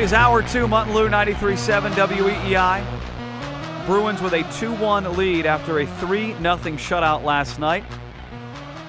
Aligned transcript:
is 0.00 0.12
hour 0.14 0.42
two, 0.42 0.66
Mutton 0.66 0.94
Lou 0.94 1.10
93.7 1.10 1.90
WEEI. 1.90 2.82
Bruins 3.84 4.22
with 4.22 4.32
a 4.32 4.42
2-1 4.44 5.14
lead 5.14 5.44
after 5.44 5.80
a 5.80 5.86
3-0 5.86 6.38
shutout 6.38 7.22
last 7.22 7.58
night. 7.58 7.84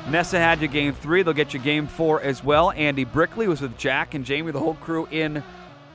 NESN 0.05 0.37
had 0.37 0.61
you 0.61 0.69
game 0.69 0.93
three. 0.93 1.21
They'll 1.21 1.33
get 1.33 1.53
you 1.53 1.59
game 1.59 1.85
four 1.87 2.21
as 2.21 2.45
well. 2.45 2.71
Andy 2.71 3.03
Brickley 3.03 3.49
was 3.49 3.59
with 3.59 3.77
Jack 3.77 4.13
and 4.13 4.23
Jamie, 4.23 4.53
the 4.53 4.59
whole 4.59 4.75
crew 4.75 5.05
in 5.11 5.43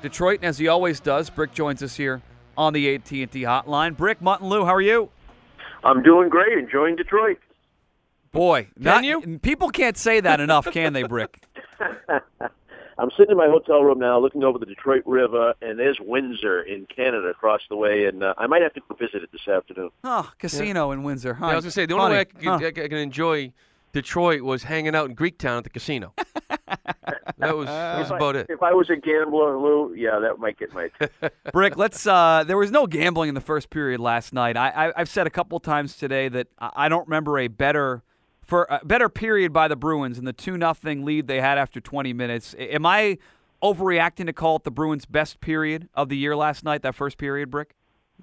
Detroit. 0.02 0.40
And 0.40 0.48
as 0.50 0.58
he 0.58 0.68
always 0.68 1.00
does, 1.00 1.30
Brick 1.30 1.54
joins 1.54 1.82
us 1.82 1.96
here 1.96 2.20
on 2.58 2.74
the 2.74 2.94
AT&T 2.94 3.26
hotline. 3.26 3.96
Brick, 3.96 4.20
Mutton 4.20 4.48
Lou, 4.48 4.66
how 4.66 4.74
are 4.74 4.82
you? 4.82 5.08
I'm 5.82 6.02
doing 6.02 6.28
great, 6.28 6.58
enjoying 6.58 6.94
Detroit. 6.94 7.38
Boy, 8.32 8.64
Can 8.74 8.82
not, 8.82 9.04
you? 9.04 9.38
People 9.38 9.70
can't 9.70 9.96
say 9.96 10.20
that 10.20 10.40
enough, 10.40 10.66
can 10.70 10.92
they, 10.92 11.04
Brick? 11.04 11.42
I'm 12.98 13.10
sitting 13.10 13.32
in 13.32 13.36
my 13.36 13.46
hotel 13.48 13.82
room 13.82 13.98
now, 13.98 14.18
looking 14.18 14.42
over 14.42 14.58
the 14.58 14.66
Detroit 14.66 15.02
River, 15.04 15.54
and 15.60 15.78
there's 15.78 15.98
Windsor 16.00 16.62
in 16.62 16.86
Canada 16.86 17.28
across 17.28 17.60
the 17.68 17.76
way, 17.76 18.06
and 18.06 18.22
uh, 18.22 18.34
I 18.38 18.46
might 18.46 18.62
have 18.62 18.72
to 18.74 18.80
go 18.88 18.94
visit 18.94 19.22
it 19.22 19.30
this 19.32 19.46
afternoon. 19.48 19.90
Oh, 20.02 20.30
casino 20.38 20.92
in 20.92 21.02
Windsor. 21.02 21.34
Huh? 21.34 21.46
Yeah, 21.46 21.52
I 21.52 21.54
was 21.56 21.64
gonna 21.64 21.72
say 21.72 21.86
the 21.86 21.94
only 21.94 22.12
way 22.16 22.20
I 22.20 22.24
can, 22.24 22.42
Huh. 22.42 22.66
I 22.66 22.70
can 22.70 22.94
enjoy 22.94 23.52
Detroit 23.92 24.42
was 24.42 24.62
hanging 24.62 24.94
out 24.94 25.10
in 25.10 25.16
Greektown 25.16 25.58
at 25.58 25.64
the 25.64 25.70
casino. 25.70 26.14
that 27.38 27.56
was 27.56 27.66
that 27.66 27.98
was 27.98 28.06
if, 28.06 28.12
I, 28.12 28.16
about 28.16 28.36
it. 28.36 28.46
if 28.48 28.62
I 28.62 28.72
was 28.72 28.88
a 28.88 28.96
gambler, 28.96 29.58
Lou, 29.58 29.94
yeah, 29.94 30.18
that 30.18 30.38
might 30.38 30.58
get 30.58 30.72
my. 30.72 30.90
Brick, 31.52 31.76
let's. 31.76 32.06
Uh, 32.06 32.44
there 32.46 32.56
was 32.56 32.70
no 32.70 32.86
gambling 32.86 33.28
in 33.28 33.34
the 33.34 33.40
first 33.40 33.68
period 33.68 34.00
last 34.00 34.32
night. 34.32 34.56
I, 34.56 34.68
I, 34.68 34.92
I've 35.00 35.08
said 35.08 35.26
a 35.26 35.30
couple 35.30 35.58
times 35.60 35.96
today 35.96 36.28
that 36.28 36.48
I 36.58 36.70
I 36.76 36.88
don't 36.88 37.06
remember 37.06 37.38
a 37.38 37.48
better 37.48 38.02
for 38.46 38.66
a 38.70 38.84
better 38.84 39.08
period 39.08 39.52
by 39.52 39.68
the 39.68 39.76
Bruins 39.76 40.18
and 40.18 40.26
the 40.26 40.32
two 40.32 40.56
nothing 40.56 41.04
lead 41.04 41.26
they 41.26 41.40
had 41.40 41.58
after 41.58 41.80
20 41.80 42.12
minutes. 42.12 42.54
Am 42.58 42.86
I 42.86 43.18
overreacting 43.62 44.26
to 44.26 44.32
call 44.32 44.56
it 44.56 44.64
the 44.64 44.70
Bruins' 44.70 45.04
best 45.04 45.40
period 45.40 45.88
of 45.94 46.08
the 46.08 46.16
year 46.16 46.36
last 46.36 46.64
night? 46.64 46.82
That 46.82 46.94
first 46.94 47.18
period, 47.18 47.50
Brick. 47.50 47.74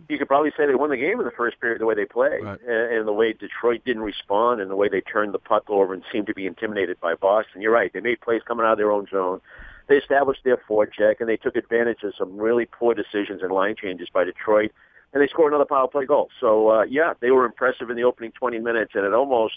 you 0.09 0.17
could 0.17 0.27
probably 0.27 0.51
say 0.55 0.65
they 0.65 0.75
won 0.75 0.89
the 0.89 0.97
game 0.97 1.19
in 1.19 1.25
the 1.25 1.31
first 1.31 1.59
period 1.59 1.81
the 1.81 1.85
way 1.85 1.95
they 1.95 2.05
played, 2.05 2.41
Right. 2.43 2.59
and, 2.61 2.97
and 2.97 3.07
the 3.07 3.13
way 3.13 3.33
Detroit 3.33 3.81
didn't 3.85 4.03
respond, 4.03 4.61
and 4.61 4.71
the 4.71 4.75
way 4.75 4.87
they 4.87 5.01
turned 5.01 5.33
the 5.33 5.39
puck 5.39 5.69
over 5.69 5.93
and 5.93 6.03
seemed 6.11 6.27
to 6.27 6.33
be 6.33 6.45
intimidated 6.47 6.99
by 7.01 7.15
Boston. 7.15 7.61
You're 7.61 7.71
right; 7.73 7.91
they 7.91 7.99
made 7.99 8.21
plays 8.21 8.41
coming 8.47 8.65
out 8.65 8.73
of 8.73 8.77
their 8.77 8.91
own 8.91 9.07
zone. 9.11 9.41
They 9.87 9.97
established 9.97 10.45
their 10.45 10.57
forecheck, 10.57 11.19
and 11.19 11.27
they 11.27 11.35
took 11.35 11.57
advantage 11.57 12.03
of 12.03 12.13
some 12.17 12.37
really 12.37 12.65
poor 12.65 12.93
decisions 12.93 13.41
and 13.41 13.51
line 13.51 13.75
changes 13.75 14.07
by 14.13 14.23
Detroit, 14.23 14.71
and 15.11 15.21
they 15.21 15.27
scored 15.27 15.51
another 15.51 15.65
power 15.67 15.89
play 15.89 16.05
goal. 16.05 16.29
So 16.39 16.69
uh, 16.69 16.83
yeah, 16.83 17.13
they 17.19 17.31
were 17.31 17.45
impressive 17.45 17.89
in 17.89 17.97
the 17.97 18.03
opening 18.05 18.31
20 18.31 18.59
minutes, 18.59 18.93
and 18.95 19.05
it 19.05 19.13
almost. 19.13 19.55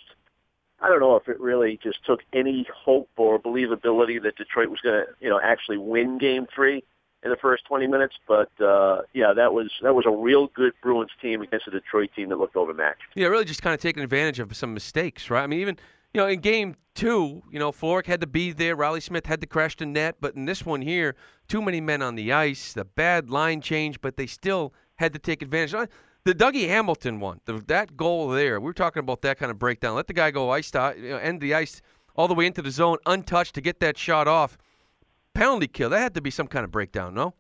I 0.80 0.88
don't 0.88 1.00
know 1.00 1.16
if 1.16 1.28
it 1.28 1.40
really 1.40 1.78
just 1.82 2.04
took 2.04 2.20
any 2.32 2.66
hope 2.72 3.08
or 3.16 3.38
believability 3.38 4.22
that 4.22 4.36
Detroit 4.36 4.68
was 4.68 4.80
going 4.80 5.06
to, 5.06 5.12
you 5.20 5.30
know, 5.30 5.40
actually 5.42 5.78
win 5.78 6.18
Game 6.18 6.46
Three 6.54 6.84
in 7.22 7.30
the 7.30 7.36
first 7.36 7.64
20 7.66 7.86
minutes. 7.86 8.14
But 8.26 8.50
uh, 8.60 9.02
yeah, 9.12 9.32
that 9.34 9.52
was 9.52 9.70
that 9.82 9.94
was 9.94 10.04
a 10.06 10.10
real 10.10 10.48
good 10.48 10.72
Bruins 10.82 11.10
team 11.20 11.42
against 11.42 11.66
a 11.66 11.70
Detroit 11.70 12.10
team 12.14 12.28
that 12.30 12.38
looked 12.38 12.56
overmatched. 12.56 13.02
Yeah, 13.14 13.28
really 13.28 13.44
just 13.44 13.62
kind 13.62 13.74
of 13.74 13.80
taking 13.80 14.02
advantage 14.02 14.38
of 14.38 14.54
some 14.56 14.74
mistakes, 14.74 15.30
right? 15.30 15.42
I 15.42 15.46
mean, 15.46 15.60
even 15.60 15.78
you 16.14 16.20
know 16.20 16.26
in 16.26 16.40
game 16.40 16.76
two, 16.94 17.42
you 17.50 17.58
know 17.58 17.72
Florek 17.72 18.06
had 18.06 18.20
to 18.20 18.26
be 18.26 18.52
there, 18.52 18.76
Reilly 18.76 19.00
Smith 19.00 19.26
had 19.26 19.40
to 19.40 19.46
crash 19.46 19.76
the 19.76 19.86
net, 19.86 20.16
but 20.20 20.34
in 20.34 20.44
this 20.44 20.64
one 20.64 20.82
here, 20.82 21.16
too 21.48 21.62
many 21.62 21.80
men 21.80 22.02
on 22.02 22.14
the 22.14 22.32
ice, 22.32 22.72
the 22.72 22.84
bad 22.84 23.30
line 23.30 23.60
change, 23.60 24.00
but 24.00 24.16
they 24.16 24.26
still 24.26 24.72
had 24.96 25.12
to 25.12 25.18
take 25.18 25.42
advantage. 25.42 25.74
Uh, 26.26 26.32
The 26.32 26.34
Dougie 26.34 26.68
Hamilton 26.68 27.20
one, 27.20 27.40
the, 27.44 27.62
that 27.66 27.96
goal 27.96 28.28
there, 28.28 28.60
we 28.60 28.66
were 28.66 28.72
talking 28.72 29.00
about 29.00 29.22
that 29.22 29.38
kind 29.38 29.50
of 29.50 29.58
breakdown. 29.58 29.94
Let 29.94 30.06
the 30.06 30.12
guy 30.12 30.30
go 30.30 30.50
ice 30.50 30.70
to, 30.72 30.94
you 30.96 31.10
know, 31.10 31.18
end 31.18 31.40
the 31.40 31.54
ice 31.54 31.82
all 32.16 32.28
the 32.28 32.34
way 32.34 32.46
into 32.46 32.62
the 32.62 32.70
zone, 32.70 32.98
untouched 33.06 33.54
to 33.54 33.60
get 33.60 33.80
that 33.80 33.96
shot 33.98 34.26
off. 34.26 34.58
Penalty 35.34 35.68
kill. 35.68 35.90
That 35.90 36.00
had 36.00 36.14
to 36.14 36.20
be 36.20 36.30
some 36.30 36.46
kind 36.46 36.64
of 36.64 36.70
breakdown, 36.70 37.14
no? 37.14 37.34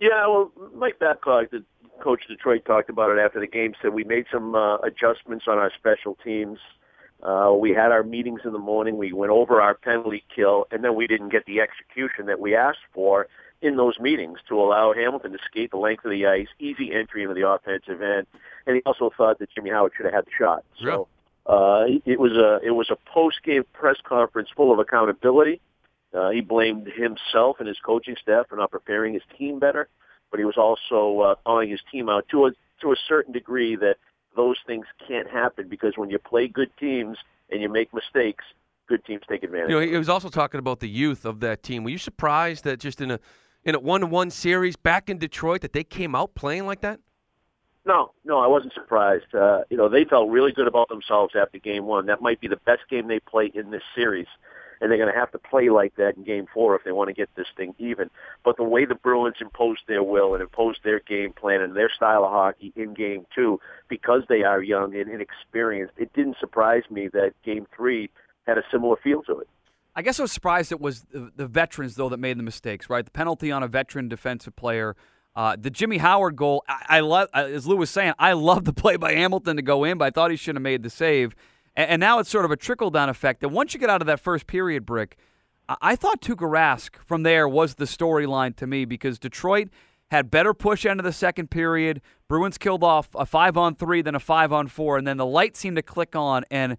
Yeah, 0.00 0.26
well, 0.26 0.50
Mike 0.74 0.98
Babcock, 0.98 1.50
the 1.50 1.62
coach 2.00 2.22
Detroit, 2.26 2.64
talked 2.64 2.90
about 2.90 3.10
it 3.10 3.20
after 3.20 3.38
the 3.38 3.46
game. 3.46 3.74
Said 3.80 3.94
we 3.94 4.04
made 4.04 4.26
some 4.32 4.54
uh, 4.54 4.78
adjustments 4.78 5.44
on 5.46 5.58
our 5.58 5.70
special 5.76 6.16
teams. 6.24 6.58
Uh, 7.22 7.52
we 7.56 7.70
had 7.70 7.92
our 7.92 8.02
meetings 8.02 8.40
in 8.44 8.52
the 8.52 8.58
morning. 8.58 8.96
We 8.96 9.12
went 9.12 9.30
over 9.30 9.60
our 9.60 9.74
penalty 9.74 10.24
kill, 10.34 10.66
and 10.70 10.82
then 10.82 10.94
we 10.94 11.06
didn't 11.06 11.30
get 11.30 11.46
the 11.46 11.60
execution 11.60 12.26
that 12.26 12.40
we 12.40 12.54
asked 12.54 12.84
for 12.92 13.28
in 13.64 13.76
those 13.76 13.98
meetings 13.98 14.38
to 14.48 14.60
allow 14.60 14.92
Hamilton 14.92 15.32
to 15.32 15.38
skate 15.50 15.70
the 15.70 15.78
length 15.78 16.04
of 16.04 16.10
the 16.10 16.26
ice, 16.26 16.48
easy 16.60 16.92
entry 16.92 17.22
into 17.22 17.34
the 17.34 17.48
offensive 17.48 18.02
end, 18.02 18.26
and 18.66 18.76
he 18.76 18.82
also 18.84 19.10
thought 19.16 19.38
that 19.38 19.48
Jimmy 19.54 19.70
Howard 19.70 19.92
should 19.96 20.04
have 20.04 20.14
had 20.14 20.26
the 20.26 20.30
shot. 20.38 20.64
So 20.82 21.08
uh, 21.46 21.84
it 22.04 22.20
was 22.20 22.32
a 22.32 22.60
it 22.64 22.72
was 22.72 22.90
a 22.90 22.96
post 23.10 23.42
game 23.42 23.64
press 23.72 23.96
conference 24.04 24.50
full 24.54 24.70
of 24.70 24.78
accountability. 24.78 25.60
Uh, 26.12 26.30
he 26.30 26.42
blamed 26.42 26.86
himself 26.86 27.56
and 27.58 27.66
his 27.66 27.78
coaching 27.84 28.16
staff 28.20 28.48
for 28.48 28.56
not 28.56 28.70
preparing 28.70 29.14
his 29.14 29.22
team 29.36 29.58
better, 29.58 29.88
but 30.30 30.38
he 30.38 30.44
was 30.44 30.56
also 30.56 31.20
uh, 31.20 31.34
calling 31.46 31.70
his 31.70 31.80
team 31.90 32.08
out 32.08 32.28
to 32.28 32.46
a 32.46 32.50
to 32.82 32.92
a 32.92 32.96
certain 33.08 33.32
degree 33.32 33.76
that 33.76 33.96
those 34.36 34.56
things 34.66 34.84
can't 35.08 35.28
happen 35.30 35.68
because 35.68 35.94
when 35.96 36.10
you 36.10 36.18
play 36.18 36.46
good 36.48 36.70
teams 36.78 37.16
and 37.50 37.62
you 37.62 37.68
make 37.68 37.94
mistakes, 37.94 38.44
good 38.88 39.04
teams 39.04 39.22
take 39.28 39.42
advantage. 39.42 39.70
You 39.70 39.76
know, 39.76 39.86
he 39.86 39.96
was 39.96 40.08
also 40.08 40.28
talking 40.28 40.58
about 40.58 40.80
the 40.80 40.88
youth 40.88 41.24
of 41.24 41.40
that 41.40 41.62
team. 41.62 41.84
Were 41.84 41.90
you 41.90 41.98
surprised 41.98 42.64
that 42.64 42.80
just 42.80 43.00
in 43.00 43.10
a 43.12 43.20
in 43.64 43.74
a 43.74 43.80
one-to-one 43.80 44.30
series 44.30 44.76
back 44.76 45.08
in 45.08 45.18
Detroit 45.18 45.62
that 45.62 45.72
they 45.72 45.84
came 45.84 46.14
out 46.14 46.34
playing 46.34 46.66
like 46.66 46.80
that? 46.82 47.00
No, 47.86 48.12
no, 48.24 48.38
I 48.38 48.46
wasn't 48.46 48.72
surprised. 48.72 49.34
Uh, 49.34 49.62
you 49.68 49.76
know, 49.76 49.88
they 49.88 50.04
felt 50.04 50.30
really 50.30 50.52
good 50.52 50.66
about 50.66 50.88
themselves 50.88 51.34
after 51.36 51.58
game 51.58 51.84
one. 51.84 52.06
That 52.06 52.22
might 52.22 52.40
be 52.40 52.48
the 52.48 52.56
best 52.56 52.82
game 52.88 53.08
they 53.08 53.20
play 53.20 53.50
in 53.54 53.70
this 53.70 53.82
series. 53.94 54.26
And 54.80 54.90
they're 54.90 54.98
going 54.98 55.12
to 55.12 55.18
have 55.18 55.30
to 55.32 55.38
play 55.38 55.70
like 55.70 55.94
that 55.96 56.16
in 56.16 56.24
game 56.24 56.46
four 56.52 56.74
if 56.76 56.84
they 56.84 56.92
want 56.92 57.08
to 57.08 57.14
get 57.14 57.28
this 57.36 57.46
thing 57.56 57.74
even. 57.78 58.10
But 58.44 58.56
the 58.56 58.64
way 58.64 58.84
the 58.84 58.94
Bruins 58.94 59.36
imposed 59.40 59.82
their 59.86 60.02
will 60.02 60.34
and 60.34 60.42
imposed 60.42 60.80
their 60.82 61.00
game 61.00 61.32
plan 61.32 61.60
and 61.60 61.76
their 61.76 61.90
style 61.90 62.24
of 62.24 62.30
hockey 62.32 62.72
in 62.74 62.92
game 62.92 63.24
two, 63.34 63.60
because 63.88 64.22
they 64.28 64.42
are 64.42 64.62
young 64.62 64.94
and 64.96 65.08
inexperienced, 65.08 65.94
it 65.96 66.12
didn't 66.12 66.36
surprise 66.38 66.82
me 66.90 67.08
that 67.08 67.32
game 67.44 67.66
three 67.74 68.10
had 68.46 68.58
a 68.58 68.62
similar 68.70 68.96
feel 68.96 69.22
to 69.22 69.38
it. 69.38 69.48
I 69.96 70.02
guess 70.02 70.18
I 70.18 70.22
was 70.22 70.32
surprised 70.32 70.72
it 70.72 70.80
was 70.80 71.02
the, 71.10 71.30
the 71.36 71.46
veterans 71.46 71.94
though 71.94 72.08
that 72.08 72.18
made 72.18 72.38
the 72.38 72.42
mistakes. 72.42 72.90
Right, 72.90 73.04
the 73.04 73.10
penalty 73.10 73.52
on 73.52 73.62
a 73.62 73.68
veteran 73.68 74.08
defensive 74.08 74.56
player. 74.56 74.96
Uh, 75.36 75.56
the 75.58 75.70
Jimmy 75.70 75.98
Howard 75.98 76.36
goal, 76.36 76.62
I, 76.68 76.84
I 76.88 77.00
love, 77.00 77.28
as 77.34 77.66
Lou 77.66 77.76
was 77.76 77.90
saying, 77.90 78.12
I 78.20 78.34
love 78.34 78.64
the 78.64 78.72
play 78.72 78.96
by 78.96 79.14
Hamilton 79.14 79.56
to 79.56 79.62
go 79.62 79.82
in, 79.82 79.98
but 79.98 80.04
I 80.04 80.10
thought 80.10 80.30
he 80.30 80.36
should 80.36 80.54
have 80.54 80.62
made 80.62 80.84
the 80.84 80.90
save. 80.90 81.34
And, 81.74 81.90
and 81.90 82.00
now 82.00 82.20
it's 82.20 82.30
sort 82.30 82.44
of 82.44 82.52
a 82.52 82.56
trickle 82.56 82.90
down 82.90 83.08
effect. 83.08 83.42
And 83.42 83.52
once 83.52 83.74
you 83.74 83.80
get 83.80 83.90
out 83.90 84.00
of 84.00 84.06
that 84.06 84.20
first 84.20 84.46
period, 84.46 84.86
Brick, 84.86 85.16
I, 85.68 85.76
I 85.82 85.96
thought 85.96 86.20
Tuukka 86.20 86.48
Rask 86.48 86.96
from 87.04 87.24
there 87.24 87.48
was 87.48 87.74
the 87.74 87.84
storyline 87.84 88.54
to 88.56 88.66
me 88.68 88.84
because 88.84 89.18
Detroit 89.18 89.70
had 90.10 90.30
better 90.30 90.54
push 90.54 90.84
of 90.84 91.02
the 91.02 91.12
second 91.12 91.50
period. 91.50 92.00
Bruins 92.28 92.56
killed 92.56 92.84
off 92.84 93.08
a 93.14 93.26
five 93.26 93.56
on 93.56 93.74
three, 93.74 94.02
then 94.02 94.14
a 94.14 94.20
five 94.20 94.52
on 94.52 94.68
four, 94.68 94.96
and 94.96 95.06
then 95.06 95.16
the 95.16 95.26
light 95.26 95.56
seemed 95.56 95.76
to 95.76 95.82
click 95.82 96.14
on. 96.14 96.44
And 96.50 96.76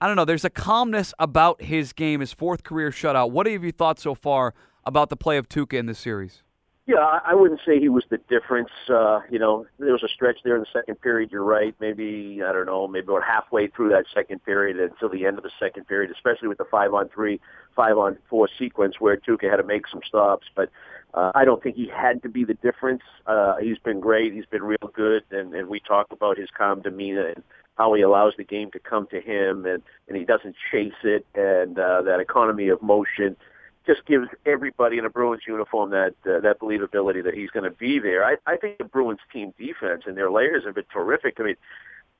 I 0.00 0.06
don't 0.06 0.16
know, 0.16 0.26
there's 0.26 0.44
a 0.44 0.50
calmness 0.50 1.14
about 1.18 1.62
his 1.62 1.92
game, 1.92 2.20
his 2.20 2.32
fourth 2.32 2.62
career 2.62 2.90
shutout. 2.90 3.30
What 3.30 3.46
have 3.46 3.64
you 3.64 3.72
thought 3.72 3.98
so 3.98 4.14
far 4.14 4.52
about 4.84 5.08
the 5.08 5.16
play 5.16 5.38
of 5.38 5.48
Tuukka 5.48 5.74
in 5.74 5.86
this 5.86 5.98
series? 5.98 6.42
Yeah, 6.86 7.18
I 7.24 7.34
wouldn't 7.34 7.60
say 7.66 7.80
he 7.80 7.88
was 7.88 8.04
the 8.10 8.18
difference. 8.28 8.70
Uh, 8.88 9.18
you 9.28 9.40
know, 9.40 9.66
there 9.80 9.90
was 9.90 10.04
a 10.04 10.08
stretch 10.08 10.36
there 10.44 10.54
in 10.54 10.60
the 10.60 10.68
second 10.72 11.00
period. 11.00 11.32
You're 11.32 11.42
right. 11.42 11.74
Maybe 11.80 12.42
I 12.46 12.52
don't 12.52 12.66
know. 12.66 12.86
Maybe 12.86 13.06
about 13.08 13.24
halfway 13.24 13.66
through 13.66 13.88
that 13.88 14.04
second 14.14 14.44
period 14.44 14.78
until 14.78 15.08
the 15.08 15.26
end 15.26 15.36
of 15.36 15.42
the 15.42 15.50
second 15.58 15.88
period, 15.88 16.12
especially 16.12 16.46
with 16.46 16.58
the 16.58 16.64
five 16.70 16.94
on 16.94 17.08
three, 17.08 17.40
five 17.74 17.98
on 17.98 18.18
four 18.30 18.48
sequence 18.56 19.00
where 19.00 19.16
Tuukka 19.16 19.50
had 19.50 19.56
to 19.56 19.64
make 19.64 19.88
some 19.88 20.00
stops. 20.06 20.46
But 20.54 20.70
uh, 21.12 21.32
I 21.34 21.44
don't 21.44 21.60
think 21.60 21.74
he 21.74 21.88
had 21.88 22.22
to 22.22 22.28
be 22.28 22.44
the 22.44 22.54
difference. 22.54 23.02
Uh, 23.26 23.56
he's 23.56 23.78
been 23.78 23.98
great. 23.98 24.32
He's 24.32 24.46
been 24.46 24.62
real 24.62 24.90
good, 24.94 25.24
and, 25.32 25.54
and 25.54 25.68
we 25.68 25.80
talk 25.80 26.12
about 26.12 26.38
his 26.38 26.50
calm 26.56 26.82
demeanor 26.82 27.26
and 27.26 27.42
how 27.76 27.92
he 27.94 28.02
allows 28.02 28.34
the 28.36 28.44
game 28.44 28.70
to 28.72 28.78
come 28.78 29.06
to 29.08 29.20
him, 29.20 29.66
and 29.66 29.82
and 30.08 30.16
he 30.16 30.24
doesn't 30.24 30.56
chase 30.70 31.00
it, 31.04 31.26
and 31.34 31.78
uh, 31.78 32.02
that 32.02 32.20
economy 32.20 32.68
of 32.68 32.82
motion 32.82 33.36
just 33.86 34.04
gives 34.04 34.26
everybody 34.44 34.98
in 34.98 35.04
a 35.04 35.10
Bruins 35.10 35.42
uniform 35.46 35.90
that 35.90 36.14
uh, 36.26 36.40
that 36.40 36.58
believability 36.60 37.22
that 37.24 37.34
he's 37.34 37.50
going 37.50 37.64
to 37.64 37.76
be 37.76 37.98
there. 37.98 38.24
I, 38.24 38.36
I 38.46 38.56
think 38.56 38.78
the 38.78 38.84
Bruins 38.84 39.20
team 39.32 39.54
defense 39.58 40.02
and 40.06 40.16
their 40.16 40.30
layers 40.30 40.64
have 40.64 40.74
been 40.74 40.84
terrific. 40.92 41.36
I 41.38 41.44
mean, 41.44 41.56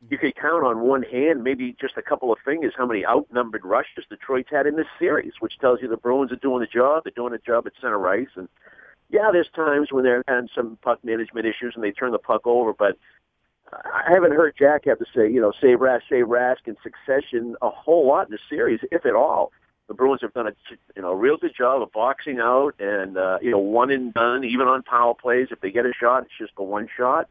you 0.08 0.18
could 0.18 0.36
count 0.36 0.64
on 0.64 0.80
one 0.80 1.02
hand, 1.02 1.42
maybe 1.42 1.74
just 1.80 1.96
a 1.96 2.02
couple 2.02 2.32
of 2.32 2.38
fingers, 2.44 2.74
how 2.76 2.86
many 2.86 3.04
outnumbered 3.04 3.64
rushes 3.64 4.04
Detroit's 4.08 4.50
had 4.50 4.66
in 4.66 4.76
this 4.76 4.86
series, 4.98 5.32
which 5.40 5.58
tells 5.58 5.80
you 5.82 5.88
the 5.88 5.96
Bruins 5.96 6.30
are 6.30 6.36
doing 6.36 6.60
the 6.60 6.66
job. 6.66 7.04
They're 7.04 7.12
doing 7.16 7.34
a 7.34 7.38
job 7.38 7.66
at 7.66 7.72
center 7.80 8.06
ice, 8.06 8.28
and 8.36 8.48
yeah, 9.10 9.30
there's 9.32 9.48
times 9.54 9.88
when 9.90 10.04
they're 10.04 10.24
having 10.28 10.48
some 10.54 10.78
puck 10.82 11.04
management 11.04 11.46
issues 11.46 11.72
and 11.74 11.82
they 11.82 11.92
turn 11.92 12.12
the 12.12 12.18
puck 12.18 12.42
over, 12.44 12.72
but 12.72 12.96
I 13.72 14.12
haven't 14.12 14.32
heard 14.32 14.54
Jack 14.58 14.84
have 14.86 14.98
to 14.98 15.06
say, 15.14 15.30
you 15.30 15.40
know, 15.40 15.52
save 15.60 15.78
Rask, 15.78 16.02
save 16.08 16.26
Rask 16.26 16.66
in 16.66 16.76
succession 16.82 17.56
a 17.62 17.70
whole 17.70 18.06
lot 18.06 18.28
in 18.28 18.32
the 18.32 18.38
series, 18.48 18.80
if 18.90 19.04
at 19.04 19.14
all 19.14 19.52
the 19.88 19.94
Bruins 19.94 20.20
have 20.22 20.32
done 20.34 20.48
a 20.48 20.52
you 20.94 21.02
know 21.02 21.12
real 21.12 21.36
good 21.36 21.54
job 21.56 21.82
of 21.82 21.92
boxing 21.92 22.38
out 22.40 22.74
and 22.78 23.16
uh, 23.16 23.38
you 23.40 23.50
know 23.50 23.58
one 23.58 23.90
and 23.90 24.12
done 24.12 24.44
even 24.44 24.66
on 24.66 24.82
power 24.82 25.14
plays. 25.14 25.48
If 25.50 25.60
they 25.60 25.70
get 25.70 25.86
a 25.86 25.92
shot, 25.92 26.24
it's 26.24 26.32
just 26.38 26.52
a 26.56 26.62
one 26.62 26.88
shot. 26.96 27.28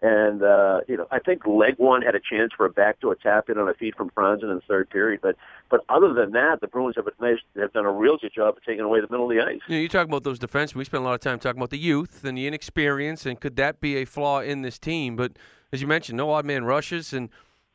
And 0.00 0.42
uh, 0.44 0.82
you 0.86 0.96
know, 0.96 1.06
I 1.10 1.18
think 1.18 1.42
Legwand 1.42 2.04
had 2.04 2.14
a 2.14 2.20
chance 2.20 2.52
for 2.56 2.64
a 2.66 2.70
backdoor 2.70 3.16
tap 3.16 3.50
in 3.50 3.58
on 3.58 3.68
a 3.68 3.74
feed 3.74 3.96
from 3.96 4.10
Franzen 4.10 4.44
in 4.44 4.54
the 4.54 4.62
third 4.66 4.88
period. 4.90 5.20
But 5.20 5.36
but 5.70 5.84
other 5.88 6.14
than 6.14 6.32
that, 6.32 6.60
the 6.60 6.68
Bruins 6.68 6.94
have, 6.96 7.06
nice, 7.20 7.38
have 7.56 7.72
done 7.72 7.84
a 7.84 7.90
real 7.90 8.16
good 8.16 8.32
job 8.32 8.56
of 8.56 8.64
taking 8.64 8.84
away 8.84 9.00
the 9.00 9.08
middle 9.10 9.28
of 9.28 9.36
the 9.36 9.42
ice. 9.42 9.60
You, 9.66 9.76
know, 9.76 9.82
you 9.82 9.88
talk 9.88 10.06
about 10.06 10.22
those 10.22 10.38
defensemen. 10.38 10.76
We 10.76 10.84
spent 10.84 11.02
a 11.02 11.04
lot 11.04 11.14
of 11.14 11.20
time 11.20 11.40
talking 11.40 11.58
about 11.58 11.70
the 11.70 11.78
youth 11.78 12.24
and 12.24 12.38
the 12.38 12.46
inexperience, 12.46 13.26
and 13.26 13.40
could 13.40 13.56
that 13.56 13.80
be 13.80 13.96
a 13.96 14.04
flaw 14.04 14.40
in 14.40 14.62
this 14.62 14.78
team? 14.78 15.16
But 15.16 15.32
as 15.72 15.80
you 15.80 15.86
mentioned, 15.86 16.16
no 16.16 16.30
odd 16.30 16.44
man 16.44 16.64
rushes 16.64 17.12
and 17.12 17.28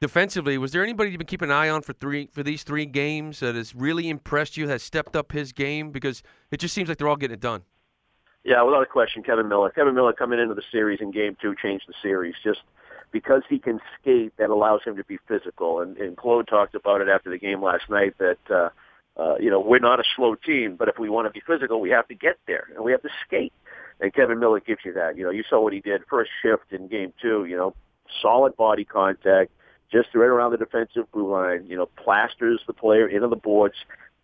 defensively, 0.04 0.58
was 0.58 0.74
there 0.74 0.84
anybody 0.84 1.12
you've 1.12 1.18
been 1.18 1.26
keeping 1.26 1.50
an 1.50 1.56
eye 1.56 1.70
on 1.70 1.82
for 1.82 1.94
three 1.94 2.28
for 2.34 2.44
these 2.44 2.64
three 2.64 2.86
games 2.86 3.40
that 3.40 3.56
has 3.56 3.74
really 3.74 4.10
impressed 4.10 4.58
you, 4.58 4.68
has 4.68 4.84
stepped 4.84 5.16
up 5.16 5.32
his 5.32 5.54
game? 5.54 5.92
Because 5.92 6.22
it 6.52 6.58
just 6.58 6.74
seems 6.74 6.90
like 6.90 6.98
they're 6.98 7.08
all 7.08 7.16
getting 7.16 7.36
it 7.36 7.40
done. 7.40 7.64
Yeah, 8.44 8.62
without 8.64 8.84
a 8.84 8.86
question, 8.86 9.24
Kevan 9.24 9.48
Miller. 9.48 9.70
Kevan 9.70 9.96
Miller 9.96 10.12
coming 10.12 10.40
into 10.40 10.54
the 10.54 10.64
series 10.72 11.00
in 11.00 11.12
Game 11.12 11.38
Two 11.42 11.56
changed 11.56 11.86
the 11.88 11.94
series. 12.02 12.36
Just 12.44 12.60
because 13.12 13.44
he 13.48 13.60
can 13.60 13.80
skate, 14.00 14.34
that 14.38 14.50
allows 14.50 14.82
him 14.84 14.98
to 14.98 15.04
be 15.06 15.18
physical. 15.28 15.80
And, 15.80 15.98
and 15.98 16.18
Claude 16.18 16.48
talked 16.48 16.76
about 16.76 17.00
it 17.00 17.08
after 17.08 17.30
the 17.30 17.38
game 17.38 17.62
last 17.64 17.90
night 17.90 18.16
that 18.18 18.40
uh, 18.50 18.70
uh, 19.16 19.36
you 19.40 19.50
know 19.50 19.62
we're 19.62 19.80
not 19.80 20.02
a 20.02 20.04
slow 20.18 20.36
team, 20.36 20.76
but 20.76 20.90
if 20.90 21.00
we 21.00 21.10
want 21.10 21.28
to 21.28 21.32
be 21.32 21.42
physical, 21.48 21.80
we 21.80 21.92
have 21.92 22.08
to 22.10 22.16
get 22.16 22.38
there 22.46 22.68
and 22.76 22.84
we 22.84 22.92
have 22.92 23.04
to 23.04 23.10
skate. 23.26 23.54
And 24.00 24.14
Kevan 24.14 24.40
Miller 24.40 24.60
gives 24.60 24.82
you 24.86 24.94
that. 24.94 25.18
You 25.18 25.24
know, 25.24 25.32
you 25.32 25.44
saw 25.50 25.62
what 25.62 25.74
he 25.74 25.80
did 25.80 26.02
first 26.10 26.32
shift 26.42 26.72
in 26.72 26.88
Game 26.88 27.14
Two. 27.22 27.46
You 27.46 27.58
know, 27.58 27.76
solid 28.22 28.56
body 28.56 28.86
contact, 28.86 29.52
just 29.92 30.10
right 30.14 30.26
around 30.26 30.52
the 30.52 30.58
defensive 30.58 31.12
blue 31.12 31.32
line. 31.32 31.66
You 31.68 31.78
know, 31.78 31.86
plasters 31.98 32.62
the 32.68 32.74
player 32.74 33.08
into 33.08 33.28
the 33.28 33.36
boards. 33.36 33.76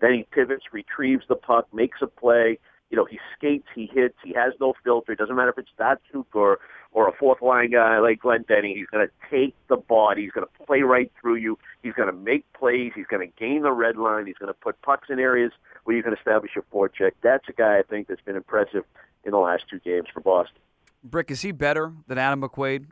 Then 0.01 0.13
he 0.13 0.25
pivots, 0.31 0.65
retrieves 0.71 1.25
the 1.27 1.35
puck, 1.35 1.67
makes 1.73 1.99
a 2.01 2.07
play 2.07 2.59
you 2.89 2.97
know, 2.97 3.05
he 3.05 3.19
skates, 3.35 3.67
he 3.73 3.89
hits, 3.93 4.15
he 4.23 4.33
has 4.33 4.53
no 4.59 4.73
filter. 4.83 5.11
It 5.11 5.19
doesn't 5.19 5.35
matter 5.35 5.49
if 5.49 5.57
it's 5.57 5.69
Datsyuk 5.79 6.25
or 6.33 6.59
or 6.91 7.07
a 7.07 7.11
fourth 7.11 7.39
line 7.43 7.69
guy 7.71 7.99
like 7.99 8.19
Glendening. 8.19 8.75
He's 8.75 8.87
going 8.87 9.07
to 9.07 9.13
take 9.29 9.55
the 9.67 9.77
body. 9.77 10.23
He's 10.23 10.31
going 10.31 10.47
to 10.47 10.65
play 10.65 10.81
right 10.81 11.11
through 11.21 11.35
you. 11.35 11.59
He's 11.83 11.93
going 11.93 12.07
to 12.07 12.15
make 12.15 12.51
plays. 12.53 12.93
He's 12.95 13.05
going 13.05 13.27
to 13.27 13.31
gain 13.39 13.61
the 13.61 13.71
red 13.71 13.95
line. 13.95 14.25
He's 14.25 14.37
going 14.37 14.51
to 14.51 14.59
put 14.59 14.81
pucks 14.81 15.09
in 15.11 15.19
areas 15.19 15.51
where 15.83 15.95
you 15.95 16.03
can 16.03 16.13
establish 16.13 16.51
your 16.55 16.65
forecheck. 16.73 17.11
That's 17.21 17.47
a 17.49 17.53
guy 17.53 17.77
I 17.77 17.83
think 17.83 18.07
that's 18.07 18.21
been 18.21 18.35
impressive 18.35 18.83
in 19.23 19.31
the 19.31 19.37
last 19.37 19.63
two 19.69 19.79
games 19.79 20.07
for 20.13 20.19
Boston. 20.21 20.57
Brick, 21.03 21.31
is 21.31 21.41
he 21.41 21.51
better 21.51 21.93
than 22.07 22.17
Adam 22.17 22.41
McQuaid 22.41 22.87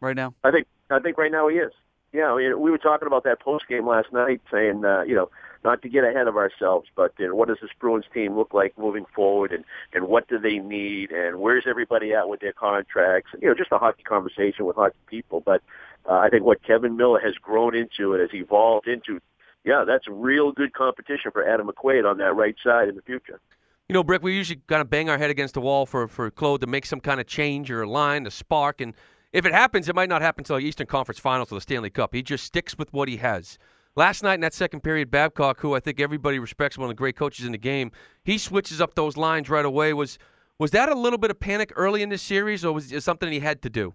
right 0.00 0.16
now? 0.16 0.34
I 0.44 0.50
think 0.50 0.66
I 0.90 0.98
think 1.00 1.18
right 1.18 1.32
now 1.32 1.48
he 1.48 1.56
is. 1.56 1.72
Yeah, 2.12 2.34
we 2.34 2.70
were 2.70 2.78
talking 2.78 3.06
about 3.06 3.24
that 3.24 3.40
post 3.40 3.66
game 3.68 3.86
last 3.86 4.12
night, 4.12 4.42
saying 4.50 4.84
uh, 4.84 5.02
you 5.02 5.14
know 5.14 5.30
not 5.64 5.80
to 5.82 5.88
get 5.88 6.04
ahead 6.04 6.28
of 6.28 6.36
ourselves, 6.36 6.88
but 6.94 7.12
you 7.18 7.28
know, 7.28 7.34
what 7.34 7.48
does 7.48 7.58
this 7.62 7.70
Bruins 7.78 8.04
team 8.12 8.36
look 8.36 8.52
like 8.52 8.76
moving 8.76 9.06
forward, 9.14 9.52
and 9.52 9.64
and 9.92 10.08
what 10.08 10.28
do 10.28 10.38
they 10.38 10.58
need, 10.58 11.10
and 11.10 11.38
where's 11.38 11.64
everybody 11.66 12.12
at 12.12 12.28
with 12.28 12.40
their 12.40 12.52
contracts, 12.52 13.30
and, 13.32 13.42
you 13.42 13.48
know, 13.48 13.54
just 13.54 13.72
a 13.72 13.78
hockey 13.78 14.02
conversation 14.02 14.66
with 14.66 14.76
hockey 14.76 14.98
people. 15.06 15.40
But 15.40 15.62
uh, 16.08 16.14
I 16.14 16.28
think 16.28 16.44
what 16.44 16.62
Kevan 16.62 16.96
Miller 16.96 17.20
has 17.20 17.34
grown 17.36 17.74
into 17.74 18.12
and 18.12 18.20
has 18.20 18.34
evolved 18.34 18.88
into, 18.88 19.20
yeah, 19.64 19.84
that's 19.86 20.06
real 20.08 20.52
good 20.52 20.72
competition 20.72 21.30
for 21.32 21.46
Adam 21.46 21.68
McQuaid 21.68 22.08
on 22.08 22.18
that 22.18 22.34
right 22.34 22.56
side 22.64 22.88
in 22.88 22.96
the 22.96 23.02
future. 23.02 23.40
You 23.88 23.94
know, 23.94 24.02
Brick, 24.02 24.22
we 24.22 24.34
usually 24.34 24.60
kind 24.68 24.80
of 24.80 24.88
bang 24.88 25.10
our 25.10 25.18
head 25.18 25.30
against 25.30 25.54
the 25.54 25.60
wall 25.60 25.86
for 25.86 26.08
for 26.08 26.30
Claude 26.30 26.60
to 26.62 26.66
make 26.66 26.86
some 26.86 27.00
kind 27.00 27.20
of 27.20 27.26
change 27.26 27.70
or 27.70 27.82
a 27.82 27.88
line, 27.88 28.26
a 28.26 28.30
spark, 28.30 28.80
and 28.80 28.94
if 29.32 29.46
it 29.46 29.52
happens, 29.52 29.88
it 29.88 29.94
might 29.94 30.08
not 30.08 30.22
happen 30.22 30.42
until 30.42 30.56
the 30.56 30.62
Eastern 30.62 30.86
Conference 30.86 31.18
Finals 31.18 31.50
or 31.50 31.54
the 31.54 31.60
Stanley 31.60 31.90
Cup. 31.90 32.14
He 32.14 32.22
just 32.22 32.44
sticks 32.44 32.76
with 32.76 32.92
what 32.92 33.08
he 33.08 33.16
has. 33.16 33.58
Last 33.94 34.22
night 34.22 34.34
in 34.34 34.40
that 34.40 34.54
second 34.54 34.80
period, 34.80 35.10
Babcock, 35.10 35.60
who 35.60 35.74
I 35.74 35.80
think 35.80 36.00
everybody 36.00 36.38
respects, 36.38 36.78
one 36.78 36.86
of 36.86 36.90
the 36.90 36.98
great 36.98 37.16
coaches 37.16 37.44
in 37.44 37.52
the 37.52 37.58
game, 37.58 37.92
he 38.24 38.38
switches 38.38 38.80
up 38.80 38.94
those 38.94 39.16
lines 39.16 39.50
right 39.50 39.64
away. 39.64 39.92
Was 39.92 40.18
was 40.58 40.70
that 40.70 40.88
a 40.88 40.94
little 40.94 41.18
bit 41.18 41.30
of 41.30 41.40
panic 41.40 41.72
early 41.76 42.02
in 42.02 42.08
this 42.08 42.22
series, 42.22 42.64
or 42.64 42.72
was 42.72 42.92
it 42.92 43.02
something 43.02 43.30
he 43.30 43.40
had 43.40 43.62
to 43.62 43.70
do? 43.70 43.94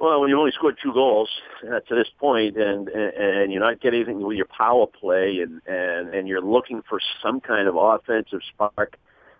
Well, 0.00 0.22
when 0.22 0.30
you 0.30 0.38
only 0.38 0.52
scored 0.52 0.78
two 0.82 0.94
goals 0.94 1.28
uh, 1.62 1.80
to 1.80 1.94
this 1.94 2.08
point, 2.18 2.56
and, 2.56 2.88
and 2.88 3.14
and 3.14 3.52
you're 3.52 3.60
not 3.60 3.82
getting 3.82 4.00
anything 4.00 4.22
with 4.22 4.38
your 4.38 4.46
power 4.46 4.86
play, 4.86 5.40
and 5.40 5.60
and 5.66 6.14
and 6.14 6.26
you're 6.26 6.40
looking 6.40 6.82
for 6.88 6.98
some 7.22 7.38
kind 7.38 7.68
of 7.68 7.76
offensive 7.76 8.40
spark, 8.48 8.96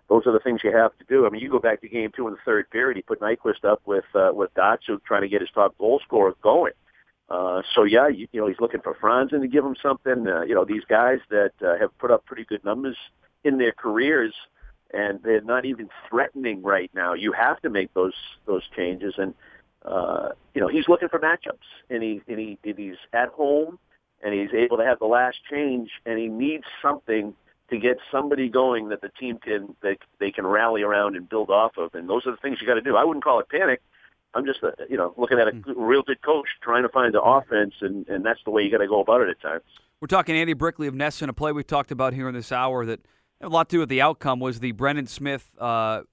those 0.07 0.27
are 0.27 0.31
the 0.31 0.39
things 0.39 0.61
you 0.63 0.71
have 0.71 0.95
to 0.99 1.05
do. 1.09 1.25
I 1.25 1.31
mean, 1.31 1.41
you 1.41 1.49
go 1.49 1.57
back 1.57 1.81
to 1.81 1.89
game 1.89 2.11
two 2.15 2.27
in 2.27 2.35
the 2.35 2.39
third 2.45 2.69
period, 2.69 2.97
he 2.97 3.01
put 3.01 3.21
Nyquist 3.21 3.65
up 3.65 3.81
with 3.85 4.05
uh, 4.13 4.33
with 4.35 4.53
Datsyuk 4.53 5.03
trying 5.03 5.23
to 5.23 5.27
get 5.27 5.41
his 5.41 5.49
top 5.49 5.75
goal 5.79 5.99
scorer 6.05 6.35
going. 6.43 6.73
Uh, 7.27 7.63
so 7.73 7.83
yeah, 7.83 8.07
you, 8.07 8.27
you 8.31 8.39
know 8.39 8.47
he's 8.47 8.59
looking 8.59 8.81
for 8.81 8.93
Franzen 8.93 9.41
to 9.41 9.47
give 9.47 9.65
him 9.65 9.75
something. 9.81 10.27
Uh, 10.27 10.43
you 10.43 10.53
know 10.53 10.63
these 10.63 10.83
guys 10.87 11.17
that 11.31 11.53
uh, 11.65 11.75
have 11.79 11.97
put 11.97 12.11
up 12.11 12.23
pretty 12.27 12.43
good 12.43 12.63
numbers 12.63 12.97
in 13.43 13.57
their 13.57 13.71
careers, 13.71 14.35
and 14.93 15.21
they're 15.23 15.41
not 15.41 15.65
even 15.65 15.89
threatening 16.07 16.61
right 16.61 16.91
now. 16.93 17.15
You 17.15 17.31
have 17.31 17.59
to 17.61 17.71
make 17.71 17.91
those 17.95 18.13
those 18.45 18.61
changes, 18.75 19.15
and 19.17 19.33
uh, 19.85 20.29
you 20.53 20.61
know 20.61 20.67
he's 20.67 20.87
looking 20.87 21.09
for 21.09 21.19
matchups, 21.19 21.57
and 21.89 22.03
he 22.03 22.21
and 22.27 22.39
he 22.39 22.57
and 22.63 22.77
he's 22.77 22.97
at 23.13 23.29
home, 23.29 23.79
and 24.23 24.33
he's 24.33 24.53
able 24.53 24.77
to 24.77 24.85
have 24.85 24.99
the 24.99 25.05
last 25.05 25.37
change, 25.49 25.89
and 26.05 26.19
he 26.19 26.27
needs 26.27 26.65
something 26.81 27.33
to 27.69 27.77
get 27.77 27.97
somebody 28.11 28.49
going 28.49 28.89
that 28.89 29.01
the 29.01 29.09
team 29.09 29.37
can 29.37 29.75
that 29.81 29.97
they 30.19 30.31
can 30.31 30.45
rally 30.45 30.83
around 30.83 31.15
and 31.15 31.27
build 31.27 31.49
off 31.49 31.77
of, 31.77 31.95
and 31.95 32.09
those 32.09 32.25
are 32.25 32.31
the 32.31 32.37
things 32.37 32.59
you 32.61 32.67
got 32.67 32.75
to 32.75 32.81
do. 32.81 32.95
I 32.95 33.03
wouldn't 33.03 33.23
call 33.23 33.39
it 33.39 33.49
panic. 33.49 33.81
I'm 34.33 34.45
just, 34.45 34.63
uh, 34.63 34.71
you 34.89 34.95
know, 34.95 35.13
looking 35.17 35.39
at 35.39 35.47
a 35.47 35.51
hmm. 35.51 35.71
real 35.75 36.03
good 36.03 36.21
coach 36.21 36.47
trying 36.61 36.83
to 36.83 36.89
find 36.89 37.13
the 37.13 37.21
offense, 37.21 37.73
and, 37.81 38.07
and 38.07 38.25
that's 38.25 38.39
the 38.45 38.51
way 38.51 38.63
you 38.63 38.71
got 38.71 38.77
to 38.77 38.87
go 38.87 39.01
about 39.01 39.21
it 39.21 39.29
at 39.29 39.41
times. 39.41 39.63
We're 39.99 40.07
talking 40.07 40.35
Andy 40.35 40.53
Brickley 40.53 40.87
of 40.87 40.93
NESN, 40.93 41.27
a 41.27 41.33
play 41.33 41.51
we've 41.51 41.67
talked 41.67 41.91
about 41.91 42.13
here 42.13 42.29
in 42.29 42.33
this 42.33 42.51
hour 42.51 42.85
that 42.85 43.01
had 43.41 43.47
a 43.47 43.49
lot 43.49 43.69
to 43.69 43.75
do 43.75 43.79
with 43.81 43.89
the 43.89 44.01
outcome 44.01 44.39
was 44.39 44.59
the 44.59 44.71
Brendan 44.71 45.07
Smith, 45.07 45.51
uh, 45.59 45.63
uh, 45.63 46.03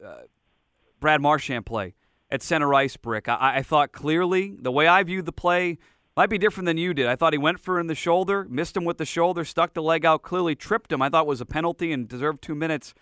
Brad 1.01 1.21
Marchand 1.21 1.65
play 1.65 1.95
at 2.31 2.43
center 2.43 2.73
ice 2.75 2.97
brick. 2.97 3.29
I, 3.29 3.57
I 3.57 3.63
thought 3.63 3.93
clearly 3.93 4.57
the 4.61 4.73
way 4.73 4.87
I 4.87 5.03
viewed 5.03 5.27
the 5.27 5.33
play 5.33 5.79
might 6.17 6.31
be 6.31 6.39
different 6.39 6.67
than 6.67 6.77
you 6.77 6.95
did. 6.95 7.07
I 7.07 7.17
thought 7.17 7.33
he 7.33 7.39
went 7.39 7.61
for 7.61 7.79
in 7.79 7.87
the 7.87 7.95
shoulder, 7.95 8.47
missed 8.51 8.77
him 8.77 8.85
with 8.85 8.99
the 8.99 9.05
shoulder, 9.05 9.45
stuck 9.45 9.75
the 9.75 9.83
leg 9.83 10.05
out, 10.05 10.23
clearly 10.23 10.57
tripped 10.57 10.91
him. 10.91 11.01
I 11.01 11.09
thought 11.09 11.27
was 11.27 11.41
a 11.41 11.47
penalty 11.47 11.93
and 11.93 12.09
deserved 12.09 12.43
two 12.43 12.57
minutes. 12.57 12.93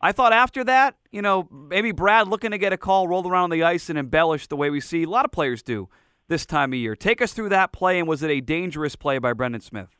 I 0.00 0.12
thought 0.12 0.32
after 0.32 0.64
that, 0.64 0.96
you 1.12 1.22
know, 1.22 1.48
maybe 1.50 1.92
Brad 1.92 2.28
looking 2.28 2.50
to 2.50 2.58
get 2.58 2.72
a 2.72 2.76
call, 2.76 3.06
roll 3.06 3.26
around 3.28 3.44
on 3.44 3.50
the 3.50 3.62
ice 3.62 3.88
and 3.88 3.98
embellish 3.98 4.48
the 4.48 4.56
way 4.56 4.70
we 4.70 4.80
see 4.80 5.04
a 5.04 5.08
lot 5.08 5.24
of 5.24 5.32
players 5.32 5.62
do 5.62 5.88
this 6.28 6.44
time 6.44 6.72
of 6.72 6.78
year. 6.78 6.96
Take 6.96 7.22
us 7.22 7.32
through 7.32 7.50
that 7.50 7.72
play, 7.72 7.98
and 7.98 8.08
was 8.08 8.22
it 8.22 8.30
a 8.30 8.40
dangerous 8.40 8.96
play 8.96 9.18
by 9.18 9.32
Brendan 9.32 9.60
Smith? 9.60 9.96